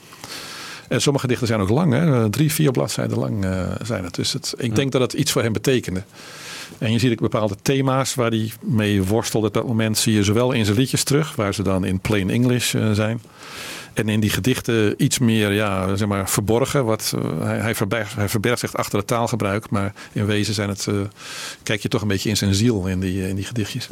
[0.88, 1.92] En sommige gedichten zijn ook lang.
[1.92, 2.30] Hè?
[2.30, 3.46] Drie, vier bladzijden lang
[3.82, 4.14] zijn het.
[4.14, 6.02] Dus het, ik denk dat het iets voor hem betekende.
[6.78, 9.98] En je ziet ook bepaalde thema's waar hij mee worstelde op dat moment.
[9.98, 11.34] Zie je zowel in zijn liedjes terug.
[11.34, 13.20] Waar ze dan in plain English zijn.
[13.94, 16.84] En in die gedichten iets meer ja, zeg maar, verborgen.
[16.84, 19.70] Wat, eh, hij, hij, verbergt, hij verbergt zich achter het taalgebruik.
[19.70, 20.94] Maar in wezen zijn het, eh,
[21.62, 23.88] kijk je toch een beetje in zijn ziel in die, in die gedichtjes.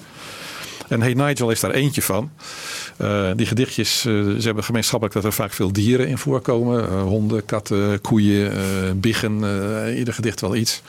[0.88, 2.30] En Hey Nigel is daar eentje van.
[2.96, 6.88] Eh, die gedichtjes, eh, ze hebben gemeenschappelijk dat er vaak veel dieren in voorkomen.
[6.88, 8.58] Eh, honden, katten, koeien, eh,
[8.94, 9.44] biggen.
[9.44, 10.82] eh, ieder gedicht wel iets.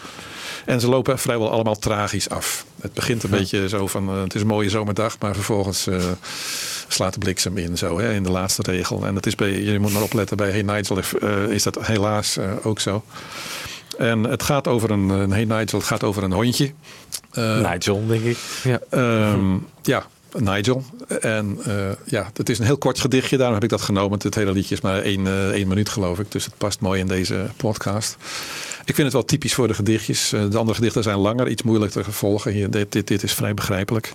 [0.66, 2.66] En ze lopen vrijwel allemaal tragisch af.
[2.82, 6.02] Het begint een beetje zo van, eh, het is een mooie zomerdag, maar vervolgens eh,
[6.94, 9.06] slaat de bliksem in, zo, hè, in de laatste regel.
[9.06, 11.88] En dat is bij, je moet maar opletten, bij Hey Nigel is, eh, is dat
[11.88, 13.04] helaas eh, ook zo.
[13.98, 16.72] En het gaat over een, een Hey Nigel, het gaat over een hondje.
[17.32, 18.38] Eh, Nigel, denk ik.
[18.64, 18.80] Ja.
[18.90, 20.84] Ehm, ja, Nigel.
[21.20, 21.60] En
[22.06, 23.38] ja, het is een heel kort gedichtje.
[23.38, 24.20] Daarom heb ik dat genomen.
[24.22, 26.32] Het hele liedje is maar één, één minuut, geloof ik.
[26.32, 28.18] Dus het past mooi in deze podcast.
[28.86, 30.30] Ik vind het wel typisch voor de gedichtjes.
[30.30, 32.52] De andere gedichten zijn langer, iets moeilijker te volgen.
[32.52, 34.14] Hier, dit, dit, dit is vrij begrijpelijk.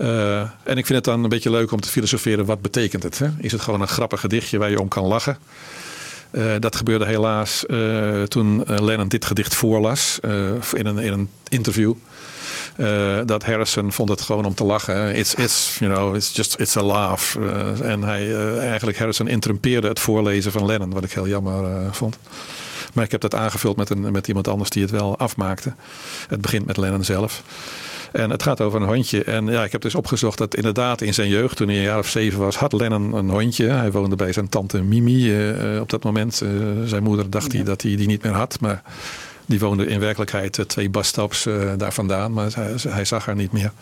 [0.00, 2.44] Eh, en ik vind het dan een beetje leuk om te filosoferen.
[2.44, 3.18] Wat betekent het?
[3.18, 3.26] Hè?
[3.38, 5.38] Is het gewoon een grappig gedichtje waar je om kan lachen?
[6.30, 10.18] Eh, dat gebeurde helaas eh, toen Lennon dit gedicht voorlas
[10.72, 11.92] in, een, in een interview.
[13.24, 15.14] Dat Harrison vond het gewoon om te lachen.
[15.14, 17.36] It's, it's, you know, it's just it's a laugh.
[17.82, 22.18] En hij, eigenlijk Harrison interrumpeerde het voorlezen van Lennon, wat ik heel jammer vond.
[22.94, 25.72] Maar ik heb dat aangevuld met, een, met iemand anders die het wel afmaakte.
[26.28, 27.42] Het begint met Lennon zelf.
[28.12, 29.24] En het gaat over een hondje.
[29.24, 31.98] En ja, ik heb dus opgezocht dat inderdaad in zijn jeugd, toen hij een jaar
[31.98, 33.66] of zeven was, had Lennon een hondje.
[33.66, 36.40] Hij woonde bij zijn tante Mimi eh, eh, op dat moment.
[36.40, 36.48] Eh,
[36.84, 38.60] zijn moeder dacht hij dat hij die niet meer had.
[38.60, 38.82] Maar
[39.46, 42.32] die woonde in werkelijkheid twee busstops eh, daar vandaan.
[42.32, 43.72] Maar hij, hij zag haar niet meer.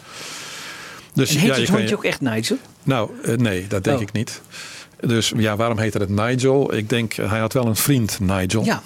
[1.15, 2.57] Dus, en heet ja, het hondje je- ook echt Nigel?
[2.83, 4.03] nou, nee, dat denk Oh.
[4.03, 4.41] ik niet.
[5.01, 6.75] Dus ja, waarom heette het Nigel?
[6.75, 8.65] Ik denk, hij had wel een vriend, Nigel.
[8.65, 8.83] Ja.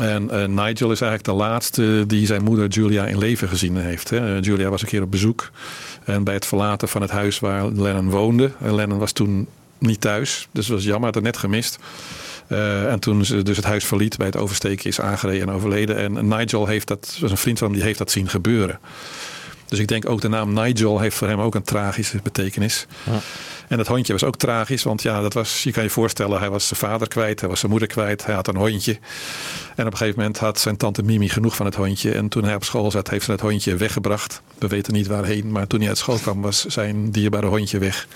[0.00, 4.10] En eh, Nigel is eigenlijk de laatste die zijn moeder Julia in leven gezien heeft.
[4.10, 4.36] Hè.
[4.36, 5.50] Eh, Julia was een keer op bezoek.
[6.04, 8.50] En bij het verlaten van het huis waar Lennon woonde.
[8.60, 9.48] En Lennon was toen
[9.78, 10.48] niet thuis.
[10.52, 11.78] Dus was jammer, had het net gemist.
[12.46, 15.96] Eh, en toen ze dus het huis verliet bij het oversteken is aangereden en overleden.
[15.96, 18.78] En Nigel heeft dat, was een vriend van hem, die heeft dat zien gebeuren.
[19.68, 22.86] Dus ik denk ook de naam Nigel heeft voor hem ook een tragische betekenis.
[23.68, 26.50] En dat hondje was ook tragisch, want ja, dat was, je kan je voorstellen, hij
[26.50, 28.98] was zijn vader kwijt, hij was zijn moeder kwijt, hij had een hondje.
[29.76, 32.12] En op een gegeven moment had zijn tante Mimi genoeg van het hondje.
[32.12, 34.42] En toen hij op school zat, heeft ze het hondje weggebracht.
[34.58, 38.06] We weten niet waarheen, maar toen hij uit school kwam, was zijn dierbare hondje weg.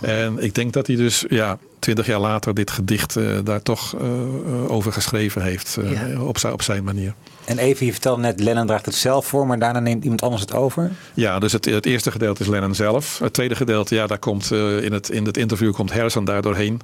[0.00, 3.94] En ik denk dat hij dus ja, twintig jaar later dit gedicht eh, daar toch
[3.94, 5.78] eh, eh, over geschreven heeft.
[5.82, 6.20] Ja.
[6.20, 7.14] op, zijn, op zijn manier.
[7.50, 10.40] En even, je vertelde net, Lennon draagt het zelf voor, maar daarna neemt iemand anders
[10.42, 10.90] het over.
[11.14, 13.18] Ja, dus het, het eerste gedeelte is Lennon zelf.
[13.18, 16.42] Het tweede gedeelte, ja, daar komt eh, in, het, in het interview komt Harrison daar
[16.42, 16.80] doorheen.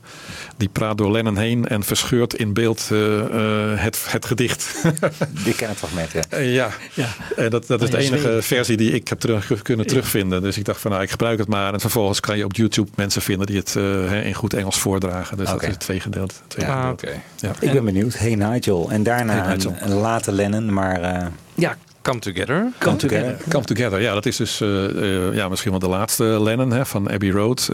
[0.57, 4.83] Die praat door Lennon heen en verscheurt in beeld eh, eh, het, het gedicht.
[5.45, 6.39] Die ken het fragment, ja.
[6.39, 7.09] Ja, Ja.
[7.49, 10.43] Dat, dat is Oh, de enige versie die ik heb terug, kunnen terugvinden.
[10.43, 11.73] Dus ik dacht van nou, ik gebruik het maar.
[11.73, 14.79] En vervolgens kan je op YouTube mensen vinden die het eh, hè, in goed Engels
[14.79, 15.37] voordragen.
[15.37, 16.35] Dus dat is het tweede gedeelte.
[16.49, 17.07] tweede Ja, gedeelte.
[17.07, 17.21] oké.
[17.47, 17.53] Ja.
[17.61, 18.15] Ik ben benieuwd.
[18.19, 18.91] Hey Nigel.
[18.91, 19.75] En daarna Hey Nigel.
[19.81, 21.01] een, een late Lennon, maar...
[21.03, 22.67] eh, Ja, Come Together.
[22.79, 23.37] Come Together.
[23.49, 24.85] Come Together, ja, dat is dus eh,
[25.29, 27.67] eh, ja, misschien wel de laatste Lennon hè, van Abbey Road,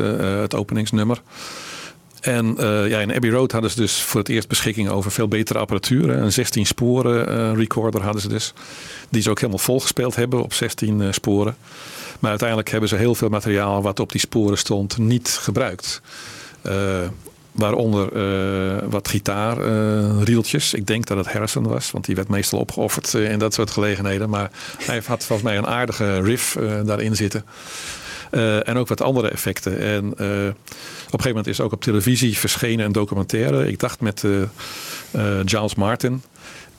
[0.43, 1.21] het openingsnummer.
[2.21, 5.29] En eh, ja, in Abbey Road hadden ze dus voor het eerst beschikking over veel
[5.29, 6.09] betere apparatuur.
[6.09, 6.17] hè.
[6.17, 8.53] Een 16 sporen eh, recorder hadden ze dus.
[9.09, 11.57] Die ze ook helemaal volgespeeld hebben op 16 eh, sporen.
[12.19, 16.01] Maar uiteindelijk hebben ze heel veel materiaal wat op die sporen stond niet gebruikt.
[17.55, 20.75] Eh, waaronder eh, wat gitaarrieltjes.
[20.75, 23.71] Ik denk dat het Harrison was, want die werd meestal opgeofferd eh, in dat soort
[23.71, 24.31] gelegenheden.
[24.31, 27.45] Maar hij had volgens mij een aardige riff eh, daarin zitten.
[28.31, 29.79] Eh, en ook wat andere effecten.
[29.79, 30.49] En eh,
[31.07, 33.69] op een gegeven moment is ook op televisie verschenen een documentaire.
[33.69, 34.43] Ik dacht met eh,
[35.11, 36.23] eh, Giles Martin.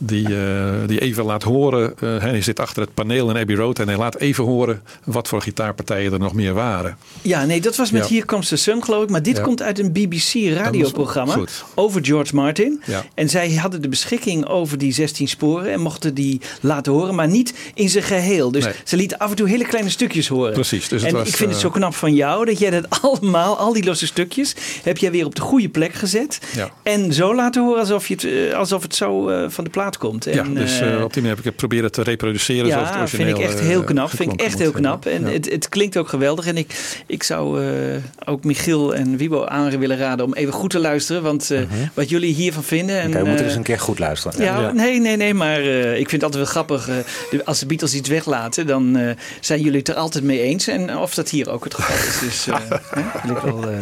[0.05, 1.93] Die, eh, die even laat horen.
[1.99, 3.79] eh, hij zit achter het paneel in Abbey Road.
[3.79, 6.97] En hij laat even horen wat voor gitaarpartijen er nog meer waren.
[7.21, 8.07] Ja, nee, dat was met Ja.
[8.07, 9.09] Hier Comes the Sun, geloof ik.
[9.09, 9.43] Maar dit Ja.
[9.43, 11.63] komt uit een BBC radioprogramma Goed.
[11.75, 12.81] over George Martin.
[12.85, 13.03] Ja.
[13.13, 17.27] En zij hadden de beschikking over die 16 sporen en mochten die laten horen, maar
[17.27, 18.51] niet in zijn geheel.
[18.51, 18.73] Dus Nee.
[18.83, 20.53] ze lieten af en toe hele kleine stukjes horen.
[20.53, 22.69] Precies, dus het en was, ik vind het eh, zo knap van jou dat jij
[22.69, 26.39] dat allemaal, al die losse stukjes, heb jij weer op de goede plek gezet.
[26.83, 30.27] En zo laten horen alsof, je het, alsof het zo van de plaat komt.
[30.27, 32.71] En, ja, dus eh, eh, op die manier heb ik het proberen te reproduceren.
[32.71, 34.09] zoals het ja, vind ik echt eh, heel knap.
[34.09, 35.05] Vind ik echt heel knap.
[35.05, 35.31] En Ja.
[35.31, 36.45] het, het klinkt ook geweldig.
[36.47, 36.75] En ik,
[37.07, 41.21] ik zou eh, ook Michiel en Wibo aan willen raden om even goed te luisteren.
[41.23, 41.59] Want eh,
[41.93, 42.99] wat jullie hiervan vinden.
[42.99, 44.41] En, Oké, we moeten dus een keer goed luisteren.
[44.43, 46.89] ja, nee, nee, nee, maar eh, ik vind het altijd wel grappig.
[46.89, 50.67] eh, als de Beatles iets weglaten, dan eh, zijn jullie het er altijd mee eens.
[50.67, 52.19] En of dat hier ook het geval is.
[52.19, 52.55] Dus eh,
[52.99, 53.77] hè, wil ik wel eh,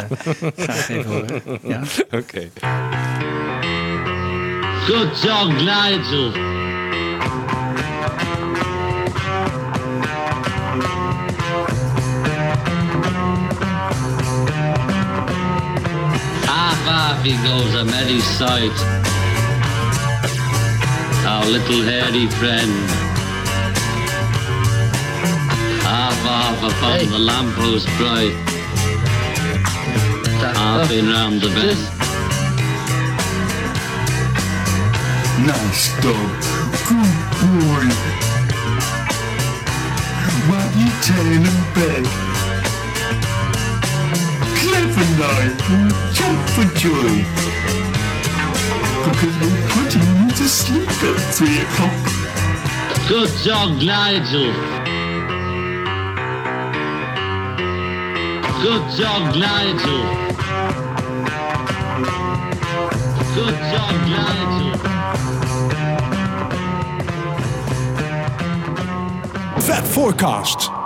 [0.57, 1.41] graag even horen.
[1.67, 1.81] Ja.
[2.11, 2.49] Oké.
[4.87, 6.31] Good dog, Nigel.
[16.43, 18.71] Half half he goes a merry sight.
[21.27, 22.71] Our little hairy friend.
[25.83, 28.33] Half half upon the lamppost bright.
[30.55, 32.00] Half in round the bend.
[35.45, 36.31] Nice dog.
[36.87, 37.87] Good boy.
[40.49, 42.05] Wag your tail and beg.
[44.59, 47.13] Clever Nigel, jump for joy.
[49.03, 51.97] Because we're putting you to sleep at three o'clock.
[53.07, 54.53] Good job, Nigel.
[58.61, 60.03] Good job, Nigel.
[63.33, 65.30] Good job, Nigel.
[69.71, 70.80] Fat Forecast.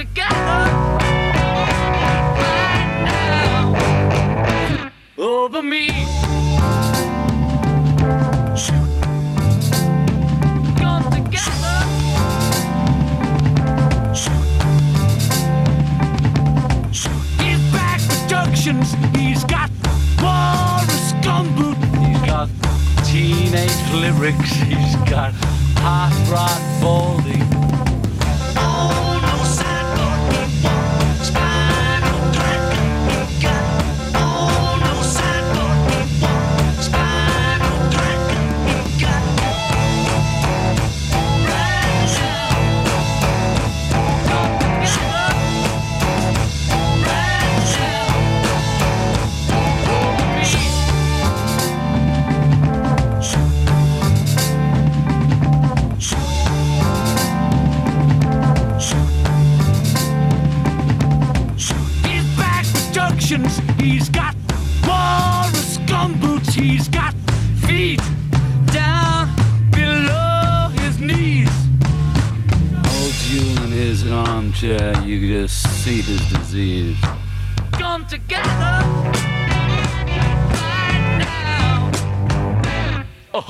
[0.00, 0.64] Together
[5.18, 5.88] over me.
[10.78, 11.76] Come together.
[17.42, 18.94] He's back productions.
[19.14, 19.70] He's got
[20.22, 21.76] Morris Gumboot.
[22.06, 22.48] He's got
[23.04, 24.50] teenage lyrics.
[24.62, 25.34] He's got
[25.76, 26.69] hot rod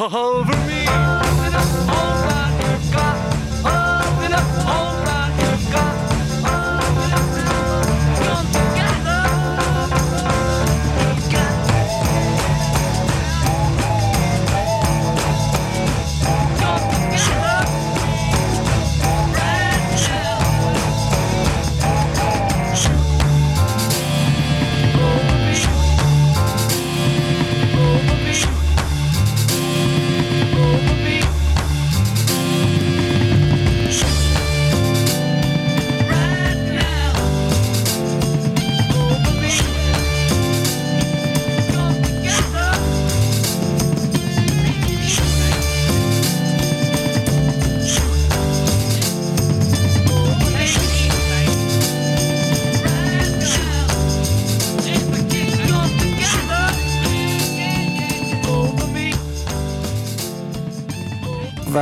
[0.00, 0.59] Over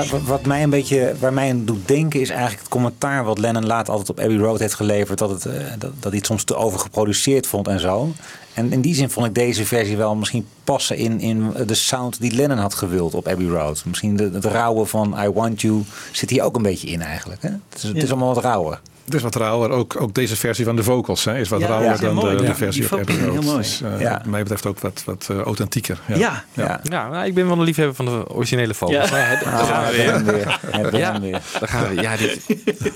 [0.07, 3.39] Waar, wat mij een beetje, waar mij aan doet denken is eigenlijk het commentaar wat
[3.39, 5.19] Lennon later altijd op Abbey Road heeft geleverd.
[5.19, 8.13] Dat, het, eh, dat, dat hij het soms te overgeproduceerd vond en zo.
[8.55, 12.21] En in die zin vond ik deze versie wel misschien passen in, in de sound
[12.21, 13.85] die Lennon had gewild op Abbey Road.
[13.87, 15.83] Misschien de, het rauwe van I Want You
[16.13, 17.43] zit hier ook een beetje in eigenlijk.
[17.43, 17.49] Hè?
[17.49, 18.81] Het, is, het is allemaal wat rauwer.
[19.09, 19.71] Het is wat rauwer.
[19.71, 22.37] Ook, ook deze versie van de vocals hè, is wat Ja, rauwer ja, dan mooi.
[22.37, 23.33] de, versie die op vocals Abbey Road.
[23.43, 23.63] heel mooi.
[23.63, 24.11] Dus, eh, Ja.
[24.13, 25.99] Wat mij betreft ook wat, wat eh, authentieker.
[26.07, 26.17] Ja.
[26.17, 26.45] Ja.
[26.53, 26.81] Ja.
[26.83, 29.09] Ja, nou, ik ben wel een liefhebber van de originele vogels.
[29.11, 29.17] Ja.
[29.19, 31.41] Ja, daar Ah, gaan we weer.
[31.61, 32.03] daar gaan we.
[32.03, 32.41] Ja, dit,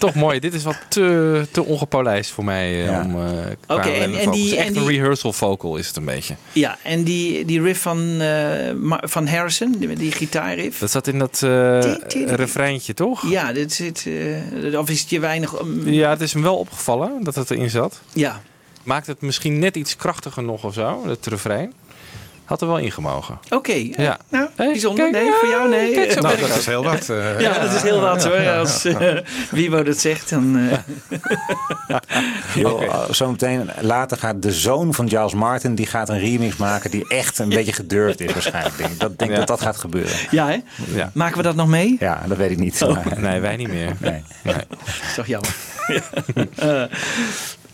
[0.00, 0.40] toch mooi.
[0.40, 2.86] Dit is wat te, te ongepolijst voor mij.
[2.88, 3.30] eh, om, eh,
[3.66, 4.36] qua Oké, en- vocals.
[4.36, 6.34] die- Echt en een die- rehearsal vocal is het een beetje.
[6.52, 10.78] Ja, en die, die riff van, eh, van Harrison, die, die gitaarriff.
[10.78, 11.94] Dat zat in dat eh
[12.26, 13.30] refreintje, toch?
[13.30, 14.06] Ja, dit zit,
[14.70, 15.60] eh, of is het je weinig...
[15.60, 18.00] um, Ja, het is hem wel opgevallen dat het erin zat.
[18.12, 18.40] Ja.
[18.82, 21.72] Maakt het misschien net iets krachtiger nog of zo, het refrein.
[22.44, 23.38] Had er wel ingemogen.
[23.50, 24.18] Oké, eh, Ja.
[24.28, 25.11] nou, Hey, bijzonder.
[25.11, 25.92] kijk, nee, voor jou nee.
[25.94, 27.09] kijk, zo ben ik dat is heel wat.
[27.09, 27.40] eh.
[27.40, 28.48] ja, dat is heel wat hoor.
[28.50, 29.16] Als eh
[29.50, 30.59] Wiebo dat zegt, dan...
[30.59, 30.78] eh,
[32.64, 37.09] uh, Zometeen later gaat de zoon van Giles Martin, die gaat een remix maken die
[37.09, 38.76] echt een beetje gedurfd is waarschijnlijk.
[38.76, 39.00] Denk ik.
[39.00, 39.44] Dat denk ik Ja.
[39.44, 40.12] dat dat gaat gebeuren.
[40.30, 40.57] ja, hè?
[40.94, 41.11] Ja.
[41.14, 41.96] Maken we dat nog mee?
[41.98, 42.82] Ja, dat weet ik niet.
[42.82, 42.94] Oh.
[43.05, 43.92] Maar- Nee, wij niet meer.
[43.98, 44.22] Nee.
[44.42, 44.55] Nee.
[44.55, 44.64] Dat
[45.09, 45.55] is toch jammer.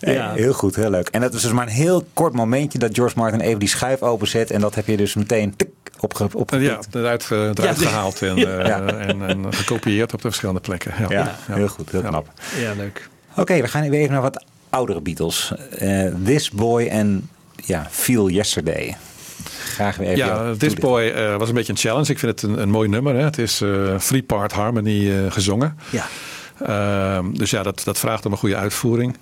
[0.01, 0.33] Ja.
[0.35, 1.09] Heel goed, heel leuk.
[1.09, 4.03] En dat is dus maar een heel kort momentje dat George Martin even die schuif
[4.03, 4.51] openzet.
[4.51, 5.69] En dat heb je dus meteen tik,
[6.01, 8.47] opge, op Ja, eruit, eh, eruit Ja, de- gehaald en, Ja.
[8.83, 10.93] eh, en, en gekopieerd op de verschillende plekken.
[10.99, 12.29] Ja, Ja, heel goed, heel knap.
[12.59, 13.09] ja, leuk.
[13.37, 15.53] Oké, we gaan weer even naar wat oudere Beatles.
[15.79, 17.29] Eh, This Boy en
[17.65, 18.97] ja, Feel Yesterday.
[19.75, 20.27] Graag weer even.
[20.27, 20.75] Ja, This.
[20.75, 22.11] Boy eh, was een beetje een challenge.
[22.11, 23.15] Ik vind het een, een mooi nummer.
[23.15, 23.23] Hè.
[23.25, 23.63] Het is
[23.99, 25.79] three-part harmony gezongen.
[25.91, 26.05] Ja.
[26.63, 29.17] Ehm, dus ja, dat, dat vraagt om een goede uitvoering.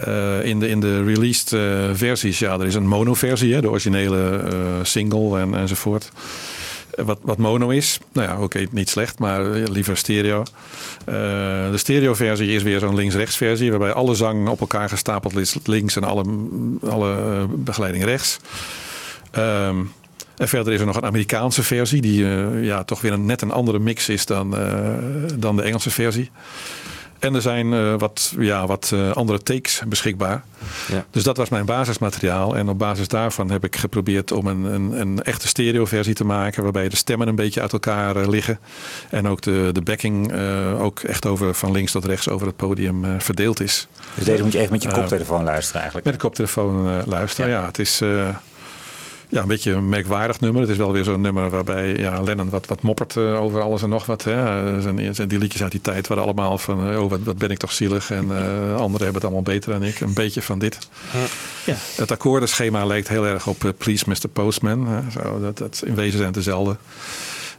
[0.00, 1.60] Eh, in, de, in de released eh,
[1.92, 6.10] versies, ja, er is een mono-versie, de originele eh, single en, enzovoort.
[6.96, 7.98] wat, wat mono is.
[8.12, 10.42] Nou ja, oké, niet slecht, maar liever stereo.
[11.04, 13.70] De stereo versie is weer zo'n links-rechts versie.
[13.70, 16.24] Waarbij alle zang op elkaar gestapeld is links en alle,
[16.82, 18.38] alle begeleiding rechts.
[19.30, 19.76] Ehm,
[20.38, 22.00] en verder is er nog een Amerikaanse versie.
[22.00, 24.94] Die eh, ja, toch weer een, net een andere mix is dan, eh,
[25.34, 26.30] dan de Engelse versie.
[27.18, 30.44] En er zijn eh, wat, ja, wat andere takes beschikbaar.
[30.88, 31.04] Ja.
[31.10, 32.56] Dus dat was mijn basismateriaal.
[32.56, 36.62] En op basis daarvan heb ik geprobeerd om een, een, een echte stereoversie te maken.
[36.62, 38.58] Waarbij de stemmen een beetje uit elkaar liggen.
[39.10, 40.32] En ook de, de backing
[40.78, 43.88] ook echt over, van links tot rechts over het podium verdeeld is.
[44.14, 46.06] Dus deze moet je even met je koptelefoon luisteren eigenlijk.
[46.06, 47.50] Met de koptelefoon luisteren.
[47.50, 47.66] Ja.
[47.66, 48.00] het is
[49.28, 50.60] ja, een beetje een merkwaardig nummer.
[50.60, 53.82] Het is wel weer zo'n nummer waarbij ja, Lennon wat, wat moppert eh, over alles
[53.82, 54.24] en nog wat.
[54.24, 54.32] Hè.
[54.74, 56.90] Er zijn, zijn die liedjes uit die tijd waren allemaal van...
[56.90, 58.10] eh, oh, wat, wat ben ik toch zielig.
[58.10, 60.00] En eh, anderen hebben het allemaal beter dan ik.
[60.00, 60.88] Een beetje van dit.
[61.64, 61.74] Ja.
[61.96, 64.28] Het akkoordenschema lijkt heel erg op eh, Please Mr.
[64.32, 64.86] Postman.
[64.86, 65.10] hè.
[65.10, 66.76] Zo, dat, dat, in wezen zijn het dezelfde.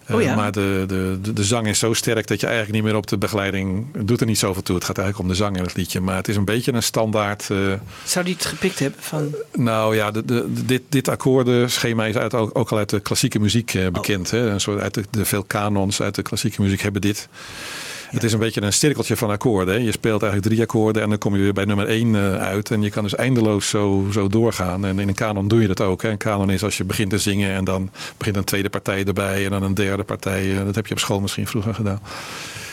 [0.09, 0.35] Eh, Oh ja.
[0.35, 3.07] Maar de, de, de, de zang is zo sterk dat je eigenlijk niet meer op
[3.07, 3.87] de begeleiding...
[3.93, 4.75] Het doet er niet zoveel toe.
[4.75, 5.99] Het gaat eigenlijk om de zang in het liedje.
[5.99, 7.49] Maar het is een beetje een standaard...
[7.49, 7.57] eh,
[8.03, 9.35] Zou die het gepikt hebben van...
[9.53, 13.39] nou ja, de, de, dit, dit akkoordenschema is uit, ook, ook al uit de klassieke
[13.39, 13.81] muziek Oh.
[13.85, 14.31] eh, bekend.
[14.31, 14.49] Hè?
[14.49, 17.27] Een soort uit de, de veel kanons uit de klassieke muziek hebben dit.
[18.09, 19.73] Het is een beetje een cirkeltje van akkoorden.
[19.73, 19.79] Hè?
[19.79, 22.71] Je speelt eigenlijk drie akkoorden en dan kom je weer bij nummer één eh, uit.
[22.71, 24.85] En je kan dus eindeloos zo, zo doorgaan.
[24.85, 26.01] En in een kanon doe je dat ook.
[26.01, 26.09] Hè?
[26.09, 29.45] Een kanon is als je begint te zingen en dan begint een tweede partij erbij
[29.45, 30.57] en dan een derde partij.
[30.57, 31.99] Eh, Dat heb je op school misschien vroeger gedaan.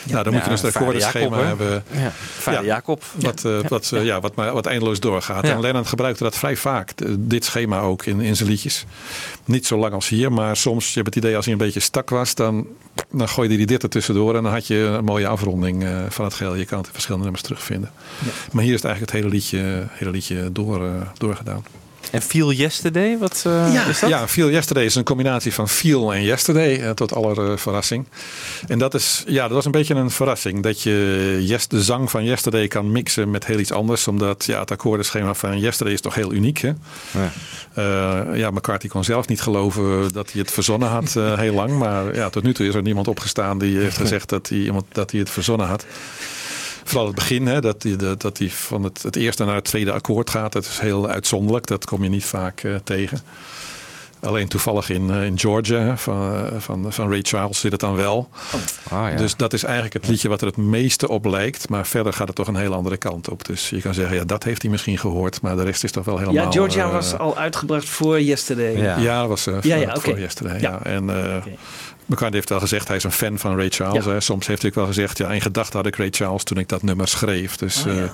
[0.03, 1.83] Nou, dan moet je Ja, dus het Vader akkoordenschema hebben.
[1.91, 3.03] Ja, Vader Jacob.
[3.15, 5.47] Wat, eh, wat, ja, wat, maar, wat eindeloos doorgaat.
[5.47, 5.53] Ja.
[5.53, 8.85] En Lennon gebruikte dat vrij vaak, dit schema ook in, in zijn liedjes.
[9.45, 11.79] Niet zo lang als hier, maar soms, je hebt het idee als hij een beetje
[11.79, 12.67] stak was, dan,
[13.11, 16.25] dan gooide hij dit er tussendoor en dan had je een mooie afronding eh, van
[16.25, 16.55] het geheel.
[16.55, 17.91] Je kan het in verschillende nummers terugvinden.
[18.51, 21.63] Maar hier is het eigenlijk het hele liedje, hele liedje door, eh, doorgedaan.
[22.11, 24.09] En Feel Yesterday, wat eh, ja, is dat?
[24.09, 28.05] Ja, Feel Yesterday is een combinatie van Feel en Yesterday, eh, tot aller eh, verrassing.
[28.67, 30.63] En dat is, ja, dat was een beetje een verrassing.
[30.63, 34.07] Dat je yes, de zang van Yesterday kan mixen met heel iets anders.
[34.07, 36.57] Omdat ja, het akkoordenschema van Yesterday is toch heel uniek.
[36.57, 36.71] Hè?
[37.11, 37.31] Ja.
[37.77, 41.77] Eh, ja, McCarthy kon zelf niet geloven dat hij het verzonnen had eh, heel lang.
[41.77, 44.85] Maar ja, tot nu toe is er niemand opgestaan die heeft gezegd dat hij, iemand,
[44.91, 45.85] dat hij het verzonnen had.
[46.87, 49.63] Vooral het begin, hè, dat hij dat, dat hij van het, het eerste naar het
[49.63, 50.51] tweede akkoord gaat.
[50.51, 51.67] Dat is heel uitzonderlijk.
[51.67, 53.21] Dat kom je niet vaak eh, tegen.
[54.19, 57.95] Alleen toevallig in, eh, in Georgia van, eh, van, van Ray Charles zit het dan
[57.95, 58.29] wel.
[58.89, 59.15] Ah, ja.
[59.15, 61.69] Dus dat is eigenlijk het liedje wat er het meeste op lijkt.
[61.69, 63.45] Maar verder gaat het toch een hele andere kant op.
[63.45, 65.41] Dus je kan zeggen, ja, dat heeft hij misschien gehoord.
[65.41, 66.43] Maar de rest is toch wel helemaal...
[66.43, 68.77] Ja, Georgia was al uitgebracht voor Yesterday.
[68.77, 68.97] Ja.
[68.97, 69.99] ja, dat was eh, Ja, voor, ja, oké.
[69.99, 70.59] voor Yesterday.
[70.59, 70.71] Ja.
[70.71, 70.83] Ja.
[70.83, 71.35] En eh
[72.07, 74.05] McCartney heeft wel gezegd, hij is een fan van Ray Charles.
[74.05, 74.11] Ja.
[74.11, 74.19] Hè.
[74.19, 76.69] Soms heeft hij ook wel gezegd, ja, in gedachten had ik Ray Charles toen ik
[76.69, 77.55] dat nummer schreef.
[77.55, 78.03] Dus Oh, ja.
[78.03, 78.09] eh,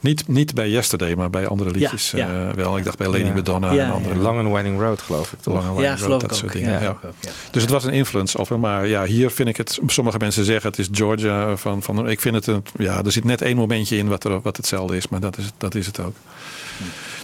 [0.00, 2.28] niet, niet bij Yesterday, maar bij andere liedjes ja.
[2.48, 2.76] eh, wel.
[2.76, 3.32] Ik dacht bij Lady Ja.
[3.34, 4.14] Madonna Ja, en andere.
[4.16, 5.40] Long and Winding Road, geloof ik.
[5.40, 5.54] Toch?
[5.54, 6.52] Lange Line Ja, Road, dat ik soort ook.
[6.52, 6.70] dingen.
[6.72, 6.88] Ja, Ja.
[6.88, 7.30] ook, ja.
[7.50, 8.60] Dus het was een influence op hem.
[8.60, 9.78] Maar ja, hier vind ik het.
[9.86, 11.56] Sommige mensen zeggen het is Georgia.
[11.56, 12.46] Van, van, ik vind het.
[12.46, 15.08] Een, ja, er zit net één momentje in wat, er, wat hetzelfde is.
[15.08, 16.14] Maar dat is, dat is het ook.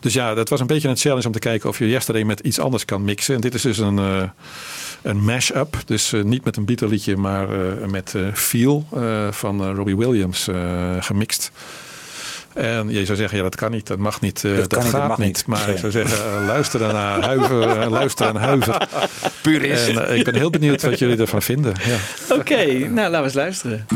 [0.00, 2.40] Dus ja, dat was een beetje een challenge om te kijken of je Yesterday met
[2.40, 3.34] iets anders kan mixen.
[3.34, 4.22] En dit is dus een, eh
[5.02, 5.76] een mash-up.
[5.84, 9.96] Dus eh, niet met een Beatle liedje, maar eh, met eh, Feel eh, van Robbie
[9.96, 10.56] Williams eh,
[11.00, 11.50] gemixt.
[12.54, 14.82] En je zou zeggen, ja, dat kan niet, dat mag niet, eh, Dat dat, kan
[14.82, 15.26] niet, dat gaat niet.
[15.26, 15.46] niet.
[15.46, 18.88] Maar ik zou zeggen, luister naar huiver, luister en huiver.
[19.42, 19.88] Purist.
[19.88, 21.74] En ik ben heel benieuwd wat jullie ervan vinden.
[21.84, 21.96] Ja.
[22.36, 23.86] Oké, nou laten we eens luisteren.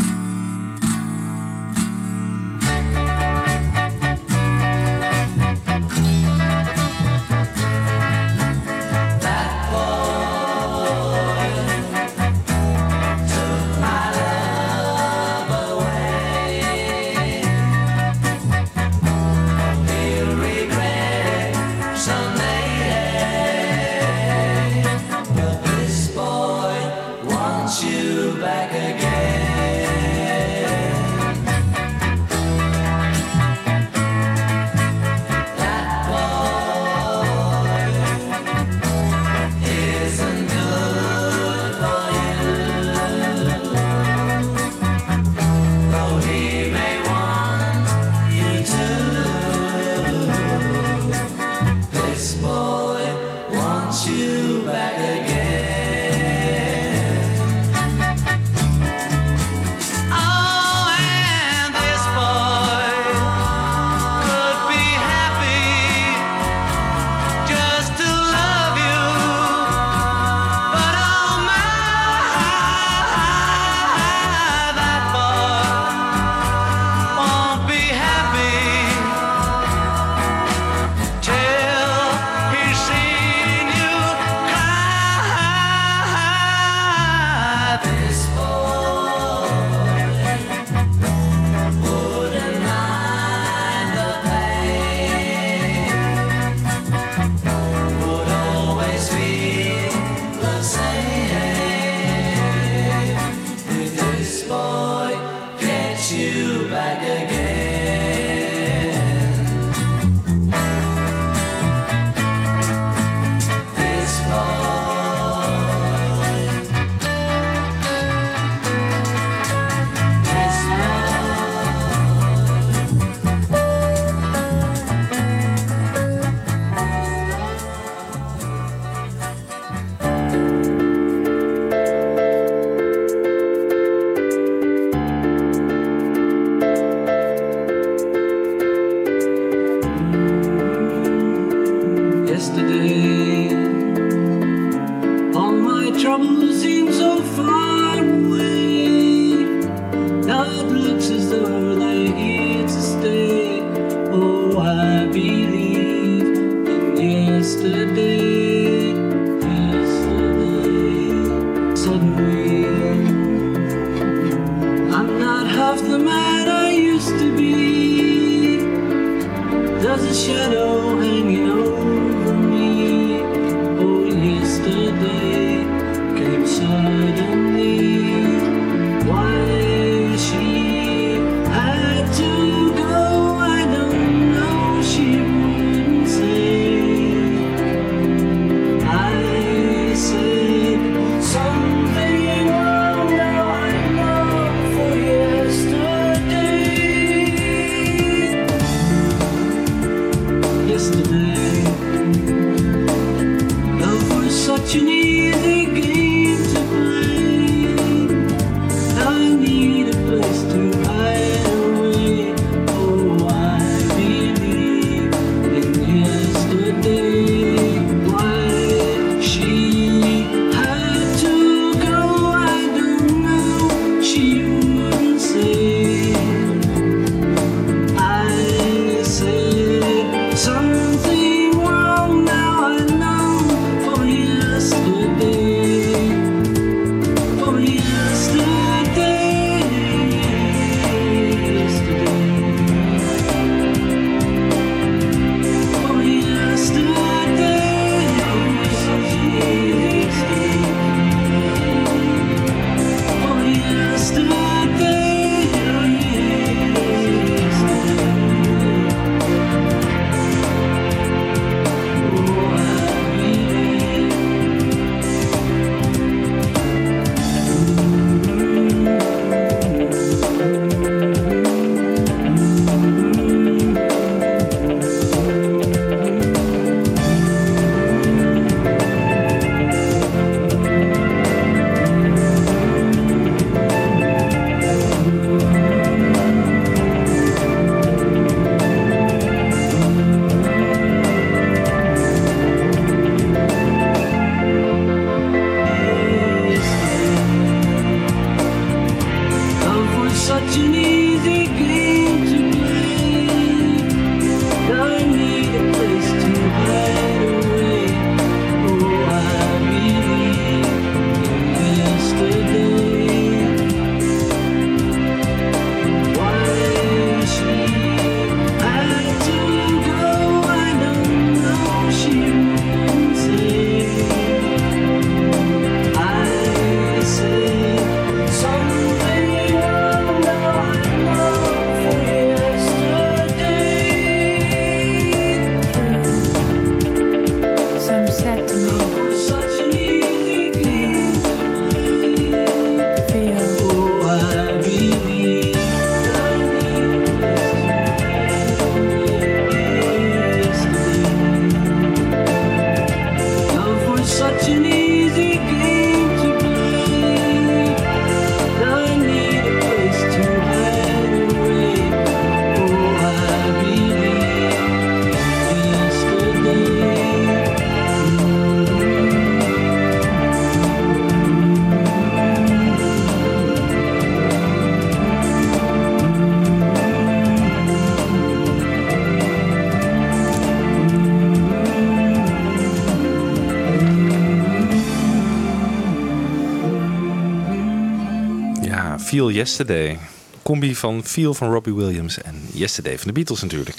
[389.45, 389.99] Yesterday.
[390.43, 393.77] Combi van Feel van Robbie Williams en Yesterday van de Beatles natuurlijk.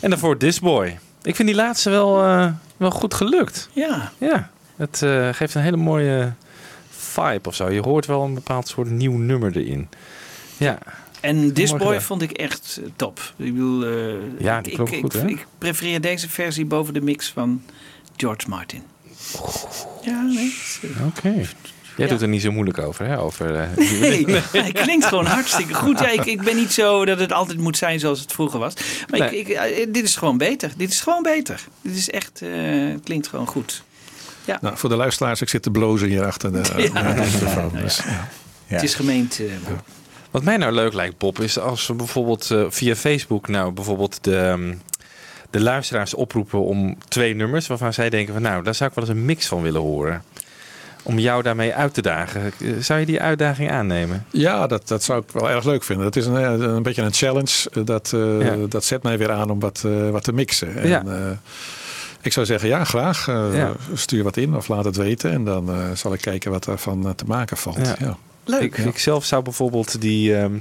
[0.00, 0.98] En daarvoor This Boy.
[1.22, 3.68] Ik vind die laatste wel, eh, wel goed gelukt.
[3.72, 4.12] Ja.
[4.18, 6.32] Ja, het eh, geeft een hele mooie
[6.90, 7.70] vibe of zo.
[7.70, 9.88] Je hoort wel een bepaald soort nieuw nummer erin.
[10.56, 10.78] Ja.
[11.20, 12.02] En This Boy gedaan.
[12.02, 13.20] vond ik echt eh, top.
[13.36, 13.86] Ik bedoel,
[14.38, 15.28] Ja, die ik, goed, ik, hè?
[15.28, 17.62] ik prefereer deze versie boven de mix van
[18.16, 18.82] George Martin.
[20.02, 20.54] Ja, nee.
[21.06, 21.46] Oké.
[21.96, 22.12] Jij Ja.
[22.12, 23.18] doet er niet zo moeilijk over, hè?
[23.20, 25.98] Over, eh, Nee, hij klinkt gewoon hartstikke goed.
[25.98, 28.74] Ja, ik, ik ben niet zo dat het altijd moet zijn zoals het vroeger was.
[29.10, 29.38] Maar Nee.
[29.38, 30.70] ik, ik, eh, dit is gewoon beter.
[30.76, 31.64] Dit is gewoon beter.
[31.82, 32.48] Dit is echt, eh,
[32.92, 33.82] het klinkt gewoon goed.
[34.44, 36.58] Ja, Nou, voor de luisteraars, ik zit te blozen hier achter de,
[36.94, 37.12] Ja.
[37.12, 37.70] de microfoon.
[37.72, 38.26] Dus, ja.
[38.66, 39.40] het is gemeend.
[39.40, 39.46] eh,
[40.30, 44.18] Wat mij nou leuk lijkt, Bob, is als we bijvoorbeeld eh, via Facebook nou bijvoorbeeld
[44.24, 44.74] de, ehm,
[45.50, 49.04] de luisteraars oproepen om twee nummers waarvan zij denken van nou, daar zou ik wel
[49.04, 50.22] eens een mix van willen horen.
[51.06, 52.52] Om jou daarmee uit te dagen.
[52.80, 54.24] Zou je die uitdaging aannemen?
[54.30, 56.04] Ja, dat, dat zou ik wel erg leuk vinden.
[56.04, 57.70] Dat is een, eh, een beetje een challenge.
[57.72, 58.56] Eh, Dat, eh, Ja.
[58.68, 60.76] dat zet mij weer aan om wat, wat te mixen.
[60.76, 61.02] En, Ja.
[62.20, 63.26] ik zou zeggen, ja, graag.
[63.26, 63.72] Ja.
[63.94, 65.32] Stuur wat in of laat het weten.
[65.32, 67.94] En dan zal ik kijken wat daarvan te maken valt.
[68.44, 68.62] Leuk.
[68.62, 70.52] Ik, ik zelf zou bijvoorbeeld die, ehm,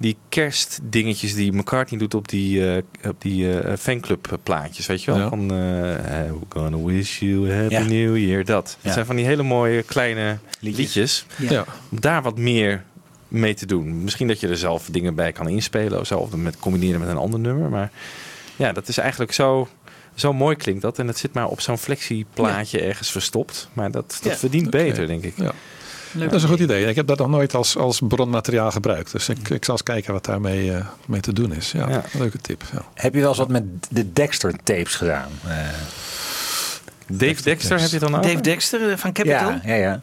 [0.00, 5.10] die kerstdingetjes die McCartney doet op die, eh, op die eh, fanclub plaatjes, weet je
[5.10, 5.20] wel?
[5.20, 5.28] Ja.
[5.28, 7.82] Van eh, We're gonna wish you a happy Ja.
[7.82, 8.76] new year, dat.
[8.82, 11.26] Dat zijn van die hele mooie kleine liedjes.
[11.36, 11.50] Ja.
[11.50, 11.64] Ja.
[11.90, 12.84] Om daar wat meer
[13.28, 14.02] mee te doen.
[14.02, 16.18] Misschien dat je er zelf dingen bij kan inspelen of zo.
[16.18, 17.68] Of met combineren met een ander nummer.
[17.70, 17.90] Maar
[18.56, 19.68] ja, dat is eigenlijk zo,
[20.14, 20.98] zo mooi klinkt dat.
[20.98, 23.68] En het zit maar op zo'n flexieplaatje ergens verstopt.
[23.72, 24.38] Maar dat, dat Ja.
[24.38, 25.34] verdient beter, denk ik.
[25.36, 25.52] Ja.
[26.12, 26.24] Leuk.
[26.30, 26.86] Dat is een goed idee.
[26.86, 29.12] Ik heb dat nog nooit als, als bronmateriaal gebruikt.
[29.12, 31.72] Dus ik, ik zal eens kijken wat daarmee eh, mee te doen is.
[31.72, 32.02] Ja, Ja.
[32.18, 32.62] leuke tip.
[32.72, 32.82] Ja.
[32.94, 35.28] Heb je wel eens wat met de Dexter tapes gedaan?
[35.46, 35.56] Eh,
[37.06, 38.22] Dave Dexter heb je dan ook?
[38.22, 39.50] Dave Dexter eh, van Capital.
[39.50, 40.00] ja, ja, ja.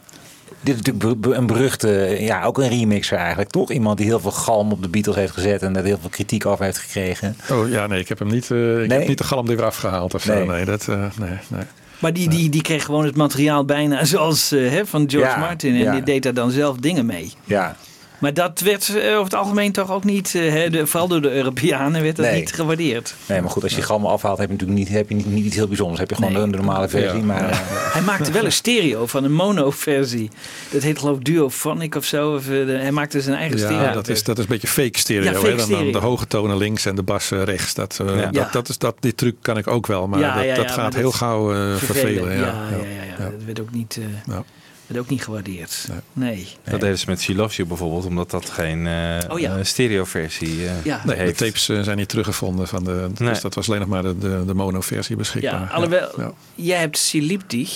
[0.60, 3.70] Dit is natuurlijk een beruchte, ja, ook een remixer eigenlijk, toch?
[3.70, 6.46] Iemand die heel veel galm op de Beatles heeft gezet en daar heel veel kritiek
[6.46, 7.36] over heeft gekregen.
[7.50, 8.98] Oh ja, nee, ik heb hem niet, eh, ik Nee?
[8.98, 10.34] heb niet de galm er weer afgehaald of zo.
[10.34, 10.46] Nee.
[10.46, 11.62] Nee, dat, eh, nee, nee.
[11.98, 15.84] Maar die, die, die kreeg gewoon het materiaal bijna zoals eh, hè, van George Martin.
[15.84, 17.32] En die deed daar dan zelf dingen mee.
[17.44, 17.76] Ja,
[18.18, 21.22] Maar dat werd eh, over het algemeen toch ook niet, eh, hè, de, vooral door
[21.22, 22.38] de Europeanen, werd dat Nee.
[22.40, 23.14] niet gewaardeerd.
[23.26, 25.44] nee, maar goed, als je galm afhaalt, heb je natuurlijk niet, heb je niet, niet
[25.44, 26.00] iets heel bijzonders.
[26.00, 26.42] Heb je gewoon Nee.
[26.50, 27.18] de, normale versie.
[27.20, 27.24] Ja.
[27.24, 27.58] Maar, eh,
[27.92, 30.30] Hij maakte wel een stereo van een mono-versie.
[30.70, 32.34] Dat heet geloof ik Duophonic of zo.
[32.34, 33.82] Of, de- hij maakte zijn eigen stereo.
[33.82, 35.22] Ja, dat is, dat is een beetje fake stereo.
[35.22, 35.66] Ja, fake hè?
[35.66, 37.74] Dan, de hoge tonen links en de bas rechts.
[37.74, 38.14] Dat, Ja.
[38.14, 38.48] dat, Ja.
[38.52, 40.06] dat is, dat, die truc kan ik ook wel.
[40.08, 42.32] Maar Ja, dat, ja, dat ja, gaat maar heel dat- gauw eh, vervelen.
[42.32, 43.30] Ja, Ja, ja, ja, ja, ja.
[43.30, 44.44] dat werd ook niet, eh, Ja.
[44.86, 45.88] Werd ook niet gewaardeerd.
[46.12, 46.46] Nee.
[46.64, 49.64] Dat deden ze met She Loves You bijvoorbeeld, omdat dat geen eh Oh ja.
[49.64, 51.00] stereoversie eh Ja.
[51.04, 51.38] Nee, de heeft.
[51.38, 52.68] tapes eh, zijn niet teruggevonden.
[52.68, 53.28] Van de, Nee.
[53.28, 55.60] Dus dat was alleen nog maar de, de, de mono-versie beschikbaar.
[55.60, 56.32] Ja, alhoewel, Ja.
[56.54, 57.68] jij hebt Silipti.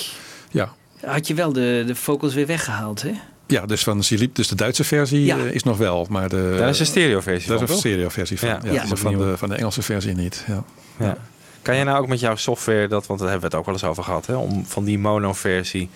[0.50, 0.72] Ja.
[1.04, 3.12] Had je wel de, de vocals weer weggehaald, hè?
[3.46, 5.36] Ja, dus van Silip, dus de Duitse versie Ja.
[5.36, 6.06] is nog wel.
[6.10, 8.48] Maar de, Daar is een stereoversie daar van, is een stereo-versie van.
[8.48, 8.58] Ja.
[8.64, 8.84] Ja, Ja.
[8.86, 10.44] maar van, de, van de Engelse versie niet.
[10.46, 10.64] Ja.
[10.98, 11.16] Ja.
[11.62, 13.74] Kan jij nou ook met jouw software, dat, want daar hebben we het ook wel
[13.80, 15.88] eens over gehad, hè, om van die mono-versie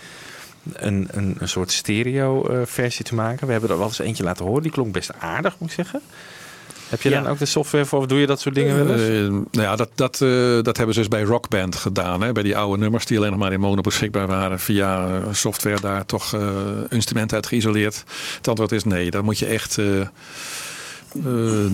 [0.72, 3.46] een, een, een soort stereo-versie te maken?
[3.46, 6.00] We hebben er wel eens eentje laten horen, die klonk best aardig, moet ik zeggen.
[6.88, 7.22] Heb je Ja.
[7.22, 9.02] dan ook de software voor, of doe je dat soort dingen wel eens?
[9.08, 10.28] Eh, nou ja, dat, dat, eh,
[10.62, 12.22] dat hebben ze dus bij Rockband gedaan.
[12.22, 12.32] Hè?
[12.32, 14.60] Bij die oude nummers die alleen nog maar in mono beschikbaar waren.
[14.60, 16.48] Via eh, software daar toch eh,
[16.88, 18.04] instrumenten uit geïsoleerd.
[18.36, 19.10] Het antwoord is nee.
[19.10, 20.06] Dan moet je echt eh, eh,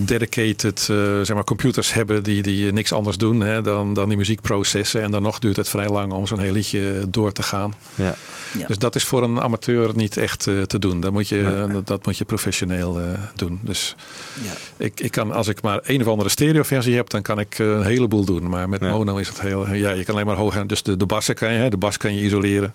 [0.05, 4.17] dedicated eh, zeg maar computers hebben die, die niks anders doen hè, dan, dan die
[4.17, 5.01] muziek processen.
[5.01, 7.73] En dan nog duurt het vrij lang om zo'n heel liedje door te gaan.
[7.95, 8.15] Ja.
[8.57, 8.67] Ja.
[8.67, 10.99] Dus dat is voor een amateur niet echt eh, te doen.
[11.01, 13.59] Dat moet je, dat, dat moet je professioneel eh, doen.
[13.61, 13.95] Dus
[14.43, 14.51] Ja.
[14.85, 17.65] ik, ik kan, als ik maar een of andere stereoversie heb, dan kan ik eh,
[17.67, 18.49] een heleboel doen.
[18.49, 18.89] Maar met Ja.
[18.91, 19.73] mono is het heel.
[19.73, 20.67] Ja, je kan alleen maar hoog gaan.
[20.67, 22.73] Dus de, de bassen kan je, hè, de bas kan je isoleren.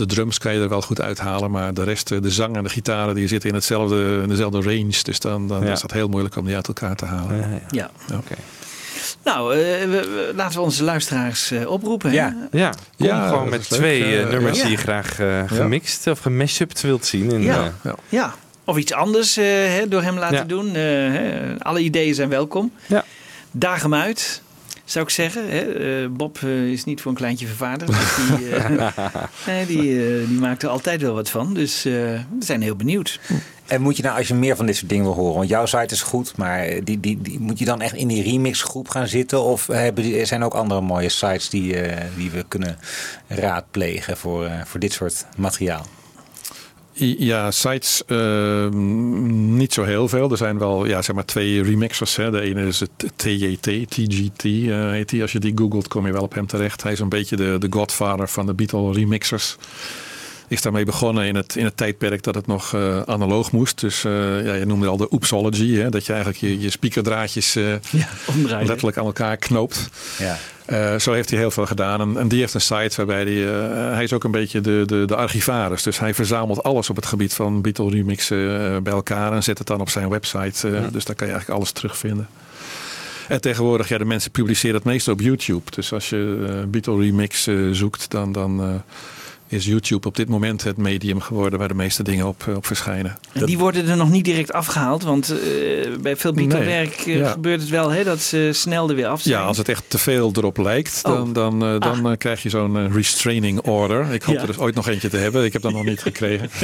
[0.00, 2.62] De drums kan je er wel goed uithalen, maar de rest, eh, de zang en
[2.62, 5.02] de gitaren, die zitten in, hetzelfde, in dezelfde range.
[5.02, 5.72] Dus dan, dan Ja.
[5.72, 7.36] is dat heel moeilijk om die uit elkaar te halen.
[7.36, 7.60] Ja, ja.
[7.70, 7.90] Ja.
[8.08, 8.16] Ja.
[8.16, 8.34] Oké.
[9.24, 12.10] Nou, eh, we- we- laten we onze luisteraars eh, oproepen.
[12.10, 12.16] hè?
[12.16, 12.34] Ja.
[12.50, 14.62] Ja, kom Ja, gewoon met twee nummers ja.
[14.62, 17.30] die je graag eh, gemixt of gemashupt wilt zien.
[17.32, 17.56] In, Ja.
[17.64, 17.94] eh, Ja.
[18.08, 18.34] Ja.
[18.64, 20.44] Of iets anders eh, hè, door hem laten Ja.
[20.44, 20.66] doen.
[20.66, 21.30] Eh, hè.
[21.58, 22.72] Alle ideeën zijn welkom.
[22.86, 23.04] Ja.
[23.50, 24.42] Daag hem uit,
[24.90, 25.48] zou ik zeggen.
[25.50, 25.58] Hè.
[26.02, 27.90] Eh, Bob eh, is niet voor een kleintje vervaardigd.
[27.92, 28.86] Dus die, eh,
[29.46, 31.54] nee, die, die maakt er altijd wel wat van.
[31.54, 33.20] Dus eh, we zijn heel benieuwd.
[33.66, 35.66] En moet je nou, als je meer van dit soort dingen wil horen, want jouw
[35.66, 39.06] site is goed, maar die, die, die, moet je dan echt in die remixgroep gaan
[39.08, 39.42] zitten?
[39.42, 42.78] Of hebben, die- er zijn ook andere mooie sites die, eh, die we kunnen
[43.28, 45.86] raadplegen voor, eh, voor dit soort materiaal?
[47.00, 50.30] Ja, sites eh, niet zo heel veel.
[50.30, 52.16] Er zijn wel ja, zeg maar twee remixers.
[52.16, 52.30] Hè.
[52.30, 55.20] De ene is het TJT, TGT eh, heet.
[55.20, 56.82] Als je die googelt kom je wel op hem terecht.
[56.82, 59.56] Hij is een beetje de, de godfather van de Beatle remixers.
[60.50, 63.80] Is daarmee begonnen in het, in het tijdperk dat het nog eh, analoog moest.
[63.80, 67.56] Dus eh, ja, je noemde al de oopsology, hè, dat je eigenlijk je, je speakerdraadjes
[67.56, 67.64] eh,
[68.34, 68.66] omdraaien.
[68.66, 69.88] letterlijk aan elkaar knoopt.
[70.18, 70.38] Ja.
[70.98, 72.00] Zo heeft hij heel veel gedaan.
[72.00, 73.34] En, en die heeft een site waarbij hij...
[73.94, 75.82] hij is ook een beetje de, de, de archivaris.
[75.82, 79.32] Dus hij verzamelt alles op het gebied van Beatle remixen bij elkaar.
[79.32, 80.88] En zet het dan op zijn website.
[80.92, 82.28] Dus daar kan je eigenlijk alles terugvinden.
[83.28, 85.70] En tegenwoordig, ja, de mensen publiceren het meeste op YouTube.
[85.70, 88.82] Dus als je Beatle remix zoekt, dan, dan
[89.50, 92.66] is YouTube op dit moment het medium geworden waar de meeste dingen op, eh, op
[92.66, 93.18] verschijnen.
[93.32, 95.38] En die worden er nog niet direct afgehaald, want eh,
[96.00, 97.30] bij veel Beatle-werk eh, ja.
[97.30, 99.34] gebeurt het wel hè, dat ze snel er weer af zijn.
[99.34, 101.34] Ja, als het echt te veel erop lijkt, dan, Oh.
[101.34, 104.12] dan, eh, dan eh, krijg je zo'n eh, restraining order.
[104.12, 104.40] Ik hoop Ja.
[104.40, 105.44] er dus ooit nog eentje te hebben.
[105.44, 106.50] Ik heb dat nog niet gekregen.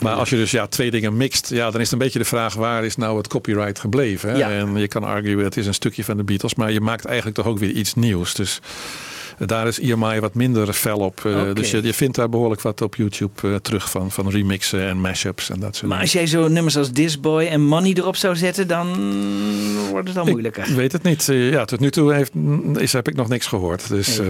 [0.00, 2.24] Maar als je dus ja, twee dingen mixt, ja, dan is het een beetje de
[2.24, 4.30] vraag waar is nou het copyright gebleven?
[4.30, 4.36] Hè?
[4.36, 4.50] Ja.
[4.50, 7.36] En je kan argueren, het is een stukje van de Beatles, maar je maakt eigenlijk
[7.36, 8.34] toch ook weer iets nieuws.
[8.34, 8.60] Dus
[9.46, 11.24] daar is EMI wat minder fel op.
[11.24, 11.54] Eh.
[11.54, 15.00] Dus je, je vindt daar behoorlijk wat op YouTube eh, terug van, van remixen en
[15.00, 18.16] mashups en dat soort Maar als jij zo nummers als This Boy en Money erop
[18.16, 18.96] zou zetten, dan
[19.90, 20.68] wordt het al moeilijker.
[20.68, 21.28] Ik weet het niet.
[21.28, 22.32] Eh, Ja, tot nu toe heeft,
[22.76, 23.88] is, heb ik nog niks gehoord.
[23.88, 24.20] Dus,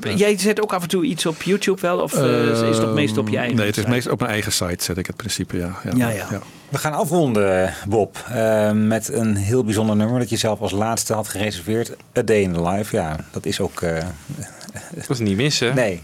[0.00, 0.16] Nee.
[0.16, 1.98] Jij zet ook af en toe iets op YouTube wel?
[1.98, 4.52] Of is het toch meestal op je eigen Nee, het is meestal op mijn eigen
[4.52, 5.80] site zet ik het principe, ja.
[5.96, 6.28] Ja, ja.
[6.68, 11.12] We gaan afronden, Bob, eh, met een heel bijzonder nummer dat je zelf als laatste
[11.14, 11.96] had gereserveerd.
[12.18, 12.96] A Day in the Life.
[12.96, 13.82] Ja, dat is ook...
[13.82, 13.98] eh,
[14.94, 15.74] Dat was niet mis, hè?
[15.74, 16.02] Nee.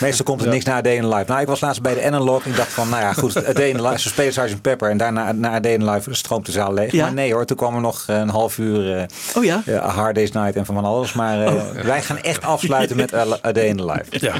[0.00, 1.24] Meestal komt er niks na Day in Life.
[1.26, 3.52] Nou, ik was laatst bij de Analog en ik dacht van, nou ja, goed, A
[3.52, 3.98] Day in the Life.
[3.98, 4.60] Ze spelen Sgt.
[4.62, 6.92] Pepper en daarna na A Day in the Life stroomt de zaal leeg.
[6.92, 7.02] Ja.
[7.02, 9.04] Maar nee hoor, toen kwam er nog een half uur eh,
[9.36, 9.62] Oh ja?
[9.68, 11.12] A Hard Day's Night en van van alles.
[11.12, 14.04] Maar eh, wij gaan echt afsluiten met A, Day in Life.
[14.10, 14.34] Ja.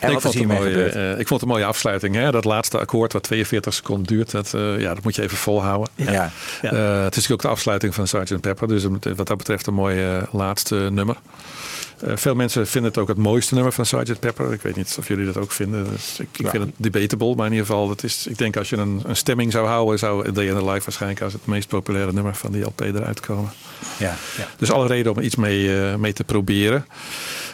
[0.00, 2.14] En ik, wat vond mooie, eh, ik vond het een mooie afsluiting.
[2.14, 2.30] Hè?
[2.30, 5.88] Dat laatste akkoord wat 42 seconden duurt, dat, eh, ja, dat moet je even volhouden.
[5.94, 6.30] Ja.
[6.62, 6.70] Eh,
[7.04, 8.40] het is natuurlijk ook de afsluiting van Sgt.
[8.40, 8.68] Pepper.
[8.68, 8.84] Dus
[9.16, 11.16] wat dat betreft een mooi eh, laatste nummer.
[12.02, 14.20] Eh, veel mensen vinden het ook het mooiste nummer van Sgt.
[14.20, 14.52] Pepper.
[14.52, 15.86] Ik weet niet of jullie dat ook vinden.
[15.90, 16.50] Dus ik, ik Ja.
[16.50, 17.34] vind het debatable.
[17.34, 19.98] Maar in ieder geval, dat is, ik denk als je een, een stemming zou houden,
[19.98, 22.80] zou A Day in the Life waarschijnlijk als het meest populaire nummer van die LP
[22.80, 23.50] eruit komen.
[23.98, 24.48] Ja, ja.
[24.56, 26.86] Dus alle reden om iets mee, eh, mee te proberen.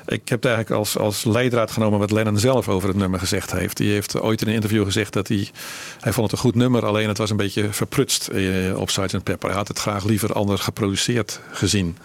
[0.06, 3.52] Ik heb het eigenlijk als, als leidraad genomen wat Lennon zelf over het nummer gezegd
[3.52, 3.76] heeft.
[3.76, 5.48] Die heeft ooit in een interview gezegd dat hij...
[6.00, 8.42] Hij vond het een goed nummer, alleen het was een beetje verprutst eh,
[8.80, 9.22] op Sgt.
[9.22, 9.48] Pepper.
[9.48, 11.96] Hij had het graag liever anders geproduceerd gezien.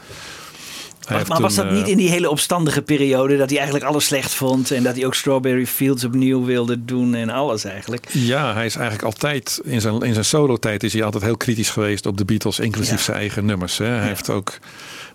[1.10, 4.32] Maar, was dat eh, niet in die hele opstandige periode dat hij eigenlijk alles slecht
[4.34, 8.06] vond en dat hij ook Strawberry Fields opnieuw wilde doen en alles eigenlijk?
[8.12, 11.70] Ja, hij is eigenlijk altijd in zijn, in zijn solo-tijd is hij altijd heel kritisch
[11.70, 13.04] geweest op de Beatles, inclusief Ja.
[13.04, 13.78] zijn eigen nummers.
[13.78, 13.86] Hè.
[13.86, 14.58] Hij heeft ook,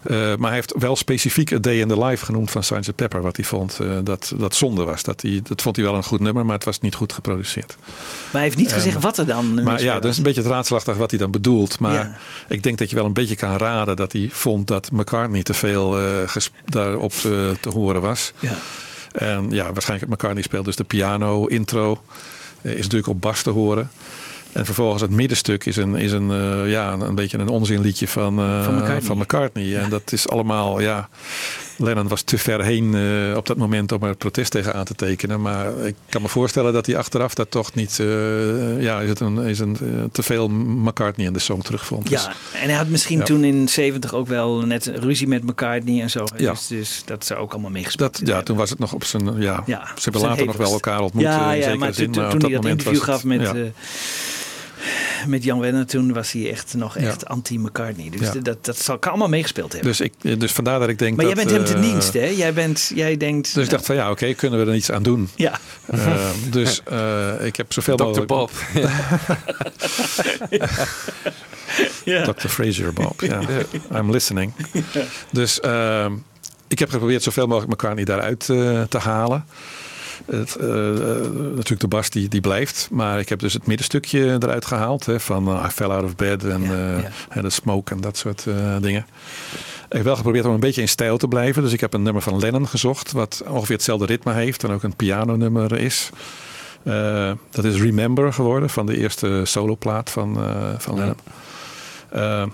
[0.02, 2.94] eh, maar hij heeft wel specifiek A Day in the Life genoemd van Sgt.
[2.94, 5.02] Pepper, wat hij vond eh, dat, dat zonde was.
[5.02, 7.76] Dat, hij, dat vond hij wel een goed nummer, maar het was niet goed geproduceerd.
[7.78, 10.40] Maar hij heeft niet En- gezegd wat er dan Maar ja, dat is een beetje
[10.42, 11.78] het raadselachtig wat hij dan bedoelt.
[11.78, 12.16] Maar Ja.
[12.48, 15.54] ik denk dat je wel een beetje kan raden dat hij vond dat McCartney te
[15.54, 18.32] veel eh, ges- daarop te, te horen was.
[18.38, 18.56] Ja.
[19.12, 22.02] En ja, waarschijnlijk McCartney speelt dus de piano intro.
[22.62, 23.90] eh, is natuurlijk op bas te horen.
[24.52, 28.08] En vervolgens het middenstuk is een, is een, eh, ja, een, een beetje een onzinliedje
[28.08, 29.00] van, eh, Van McCartney.
[29.02, 29.76] van McCartney.
[29.78, 31.08] En dat is allemaal, ja.
[31.80, 34.94] Lennon was te ver heen eh, op dat moment om er protest tegen aan te
[34.94, 35.40] tekenen.
[35.40, 37.98] Maar ik kan me voorstellen dat hij achteraf dat toch niet.
[38.00, 42.08] eh, ja, is het een, is een, eh, te veel McCartney in de song terugvond.
[42.08, 43.24] Dus- Ja, en hij had misschien Ja.
[43.24, 46.24] toen in 70 ook wel net ruzie met McCartney en zo.
[46.36, 46.50] Ja.
[46.52, 49.40] Dus, dus dat zou ook allemaal meegespeeld Dat, ja, toen was het nog op zijn.
[49.40, 51.22] Ja, Ja, ze hebben later nog wel elkaar ontmoet.
[51.22, 53.50] Ja, in zekere maar zin, toen, op toen hij dat interview gaf met,
[55.26, 57.06] met Jan Wenner, toen was hij echt nog Ja.
[57.06, 58.10] echt anti-McCartney.
[58.10, 58.40] Dus Ja.
[58.40, 59.90] dat, dat zal, kan allemaal meegespeeld hebben.
[59.90, 61.34] Dus, ik, dus vandaar dat ik denk maar dat...
[61.34, 62.26] jij bent hem te eh, dienst, hè?
[62.26, 63.54] Jij, bent, jij denkt...
[63.54, 65.28] Dus ik dacht van ja, oké, kunnen we er iets aan doen?
[65.34, 65.58] Ja.
[65.86, 68.04] Eh, dus eh, ik heb zoveel Dr.
[68.04, 68.26] mogelijk...
[68.26, 68.50] Bob.
[72.04, 72.32] Ja.
[72.32, 72.48] Dr.
[72.48, 73.40] Fraser Bob, ja.
[73.92, 74.52] I'm listening.
[75.30, 76.12] Dus ehm,
[76.68, 79.44] ik heb geprobeerd zoveel mogelijk McCartney daaruit eh, te halen.
[80.30, 82.88] Het, eh, eh, natuurlijk de bas die, die blijft.
[82.90, 85.06] Maar ik heb dus het middenstukje eruit gehaald.
[85.06, 86.62] Hè, van eh, I Fell Out of Bed en
[87.42, 88.46] de Smoke en dat soort
[88.80, 89.06] dingen.
[89.88, 91.62] Ik heb wel geprobeerd om een beetje in stijl te blijven.
[91.62, 93.12] Dus ik heb een nummer van Lennon gezocht.
[93.12, 94.64] Wat ongeveer hetzelfde ritme heeft.
[94.64, 96.10] En ook een pianonummer is.
[97.50, 98.70] Dat is Remember geworden.
[98.70, 100.38] Van de eerste soloplaat van,
[100.78, 102.52] van Lennon.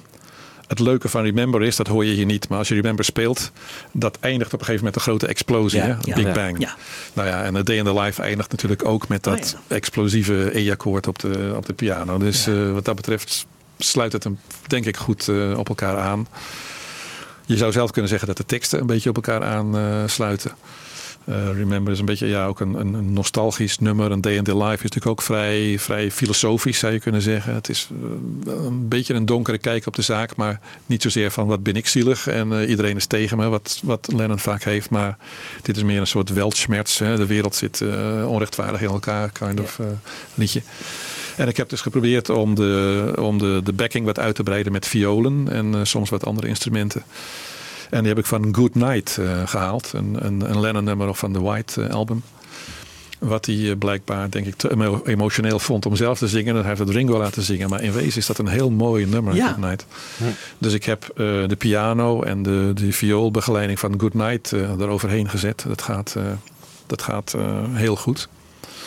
[0.67, 3.53] Het leuke van Remember is, dat hoor je hier niet, maar als je Remember speelt,
[3.93, 5.99] dat eindigt op een gegeven moment een grote explosie, Ja.
[6.15, 6.33] Big.
[6.33, 6.59] Bang.
[6.59, 6.75] Ja.
[7.13, 10.59] Nou ja, en A Day in the Life eindigt natuurlijk ook met Oh, dat explosieve
[10.59, 12.19] E-akkoord op de, op de piano.
[12.19, 13.47] Dus eh, wat dat betreft
[13.79, 16.27] sluit het hem denk ik goed eh, op elkaar aan.
[17.47, 20.53] Je zou zelf kunnen zeggen dat de teksten een beetje op elkaar aansluiten.
[21.25, 24.11] Eh, Remember is een beetje ja, ook een, een, nostalgisch nummer.
[24.11, 27.55] Een Day in the Life is natuurlijk ook vrij, vrij filosofisch, zou je kunnen zeggen.
[27.55, 27.89] Het is
[28.47, 31.75] eh, een beetje een donkere kijk op de zaak, maar niet zozeer van wat ben
[31.75, 34.91] ik zielig en eh, iedereen is tegen me, wat, wat Lennon vaak heeft.
[34.91, 35.17] Maar
[35.63, 36.99] dit is meer een soort weltschmerz.
[36.99, 37.17] Hè.
[37.17, 37.83] De wereld zit
[38.27, 39.81] onrechtvaardig in elkaar, kind of
[40.35, 40.63] liedje.
[41.37, 44.73] En ik heb dus geprobeerd om de, om de, de backing wat uit te breiden
[44.73, 47.03] met violen en soms wat andere instrumenten.
[47.95, 51.41] En die heb ik van Good Night eh, gehaald, een, een, een Lennon-nummer van de
[51.41, 52.23] White eh, album.
[53.19, 56.55] Wat hij eh, blijkbaar, denk ik, te emo- emotioneel vond om zelf te zingen.
[56.55, 57.69] Dan heeft het Ringo laten zingen.
[57.69, 59.47] Maar in wezen is dat een heel mooi nummer, Ja.
[59.47, 59.87] Good Night.
[60.59, 65.65] Dus ik heb de piano en de, de vioolbegeleiding van Good Night eh, eroverheen gezet.
[65.69, 66.17] Dat gaat,
[66.87, 67.35] dat gaat
[67.73, 68.29] heel goed.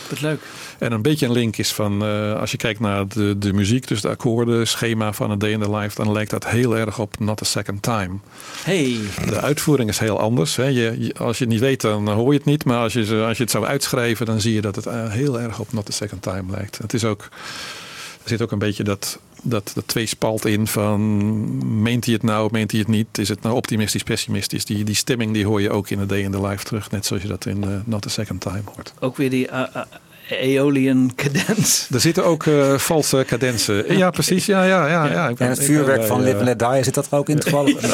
[0.09, 0.39] Wat leuk.
[0.80, 3.88] En een beetje een link is van, eh, als je kijkt naar de, de muziek,
[3.88, 6.99] dus de akkoorden, schema van een Day in the Life, dan lijkt dat heel erg
[6.99, 8.15] op Not a Second Time.
[8.63, 8.97] Hey.
[9.30, 10.55] De uitvoering is heel anders.
[10.55, 10.63] Hè.
[10.65, 12.65] Je, je- als je het niet weet, dan hoor je het niet.
[12.65, 15.39] Maar als je, als je het zou uitschrijven, dan zie je dat het eh, heel
[15.39, 16.78] erg op Not a Second Time lijkt.
[16.78, 17.21] Het is ook,
[18.23, 22.49] er zit ook een beetje dat, dat, dat tweespalt in van meent hij het nou,
[22.51, 23.17] meent hij het niet?
[23.17, 24.65] Is het nou optimistisch, pessimistisch?
[24.65, 26.91] Die, die stemming die hoor je ook in A Day in the Life terug.
[26.91, 28.93] Net zoals je dat in eh, Not a Second Time hoort.
[28.99, 29.63] Ook weer die uh,
[30.30, 31.88] Aeolian cadens.
[31.93, 33.97] Er zitten ook eh, valse cadensen.
[33.97, 34.45] Ja, precies.
[34.45, 35.28] Ja, ja, ja, ja.
[35.30, 37.07] Ik ben- En het ik vuurwerk ben van Live and eh, Let Die, zit dat
[37.11, 37.82] er ook in toevallig?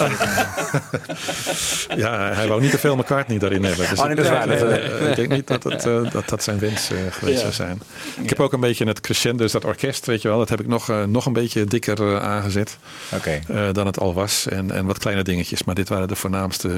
[1.96, 3.90] Ja, hij wou niet te veel McCartney daarin hebben.
[3.90, 6.12] Dus Oh, nee, dat is ik, waar, dat- eh, ik denk niet dat het, eh,
[6.12, 7.42] dat, dat zijn wens eh, geweest Ja.
[7.42, 7.82] zou zijn.
[8.22, 10.60] Ik heb ook een beetje het crescendo, dus dat orkest, weet je wel, dat heb
[10.60, 12.78] ik nog, eh, nog een beetje dikker eh, aangezet
[13.16, 13.40] Oké.
[13.48, 14.48] eh, dan het al was.
[14.50, 16.68] En, en wat kleine dingetjes, maar dit waren de voornaamste.
[16.70, 16.76] eh,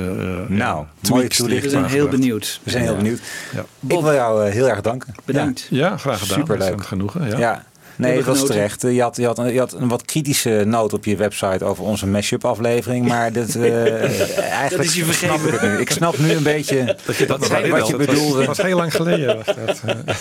[0.55, 2.59] Nou, mooie ik We zijn heel benieuwd.
[2.63, 3.19] We zijn heel benieuwd.
[3.53, 3.65] Ja.
[3.87, 5.13] Ik wil jou eh, heel erg danken.
[5.25, 5.44] Bedankt.
[5.69, 6.37] Ja, graag gedaan.
[6.37, 6.85] Superleuk.
[6.85, 7.29] Genoegen.
[7.29, 7.37] Ja.
[7.37, 7.65] Ja.
[7.97, 8.81] Nee, dat was terecht.
[8.81, 11.83] Je had, je, had, een- je had een wat kritische noot op je website over
[11.83, 13.07] onze mashup aflevering.
[13.07, 13.85] Maar dit, eh,
[14.39, 15.45] eigenlijk Dat is je snap vergeven.
[15.53, 15.77] ik het nu.
[15.77, 18.45] Ik snap nu een beetje Dat je dat wat, je Dat was- bedoelde.
[18.45, 19.35] was heel lang geleden.
[19.35, 19.81] Was dat.
[19.85, 19.95] eh.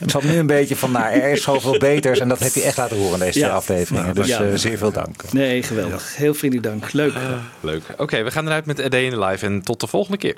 [0.00, 2.18] Ik snap nu een beetje van, nou, er is zoveel beters.
[2.18, 3.44] En dat heb je echt laten horen in deze Ja.
[3.44, 4.02] twee afleveringen.
[4.04, 4.42] Nou, dus ja.
[4.44, 5.32] eh, zeer veel dank.
[5.32, 6.16] Nee, geweldig.
[6.16, 6.92] Heel vriendelijk dank.
[6.92, 7.12] Leuk.
[7.60, 7.82] Leuk.
[7.96, 10.36] Oké, we gaan eruit met A Day in the Life en tot de volgende keer.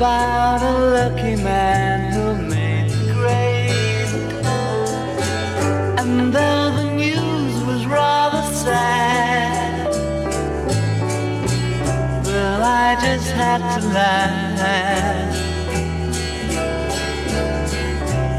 [0.00, 4.08] About a lucky man who made the grade.
[6.00, 9.90] And though the news was rather sad,
[12.24, 15.36] well, I just had to laugh.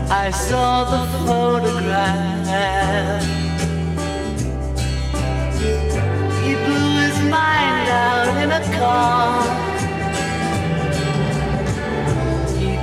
[0.10, 3.24] I saw the photograph.
[6.44, 9.70] He blew his mind out in a car.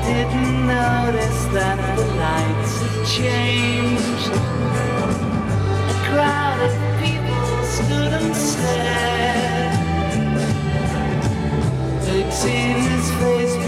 [0.09, 4.33] Didn't notice that the lights had changed.
[5.93, 6.75] A crowd of
[7.05, 9.75] people stood and stared.
[12.05, 13.68] They'd seen his face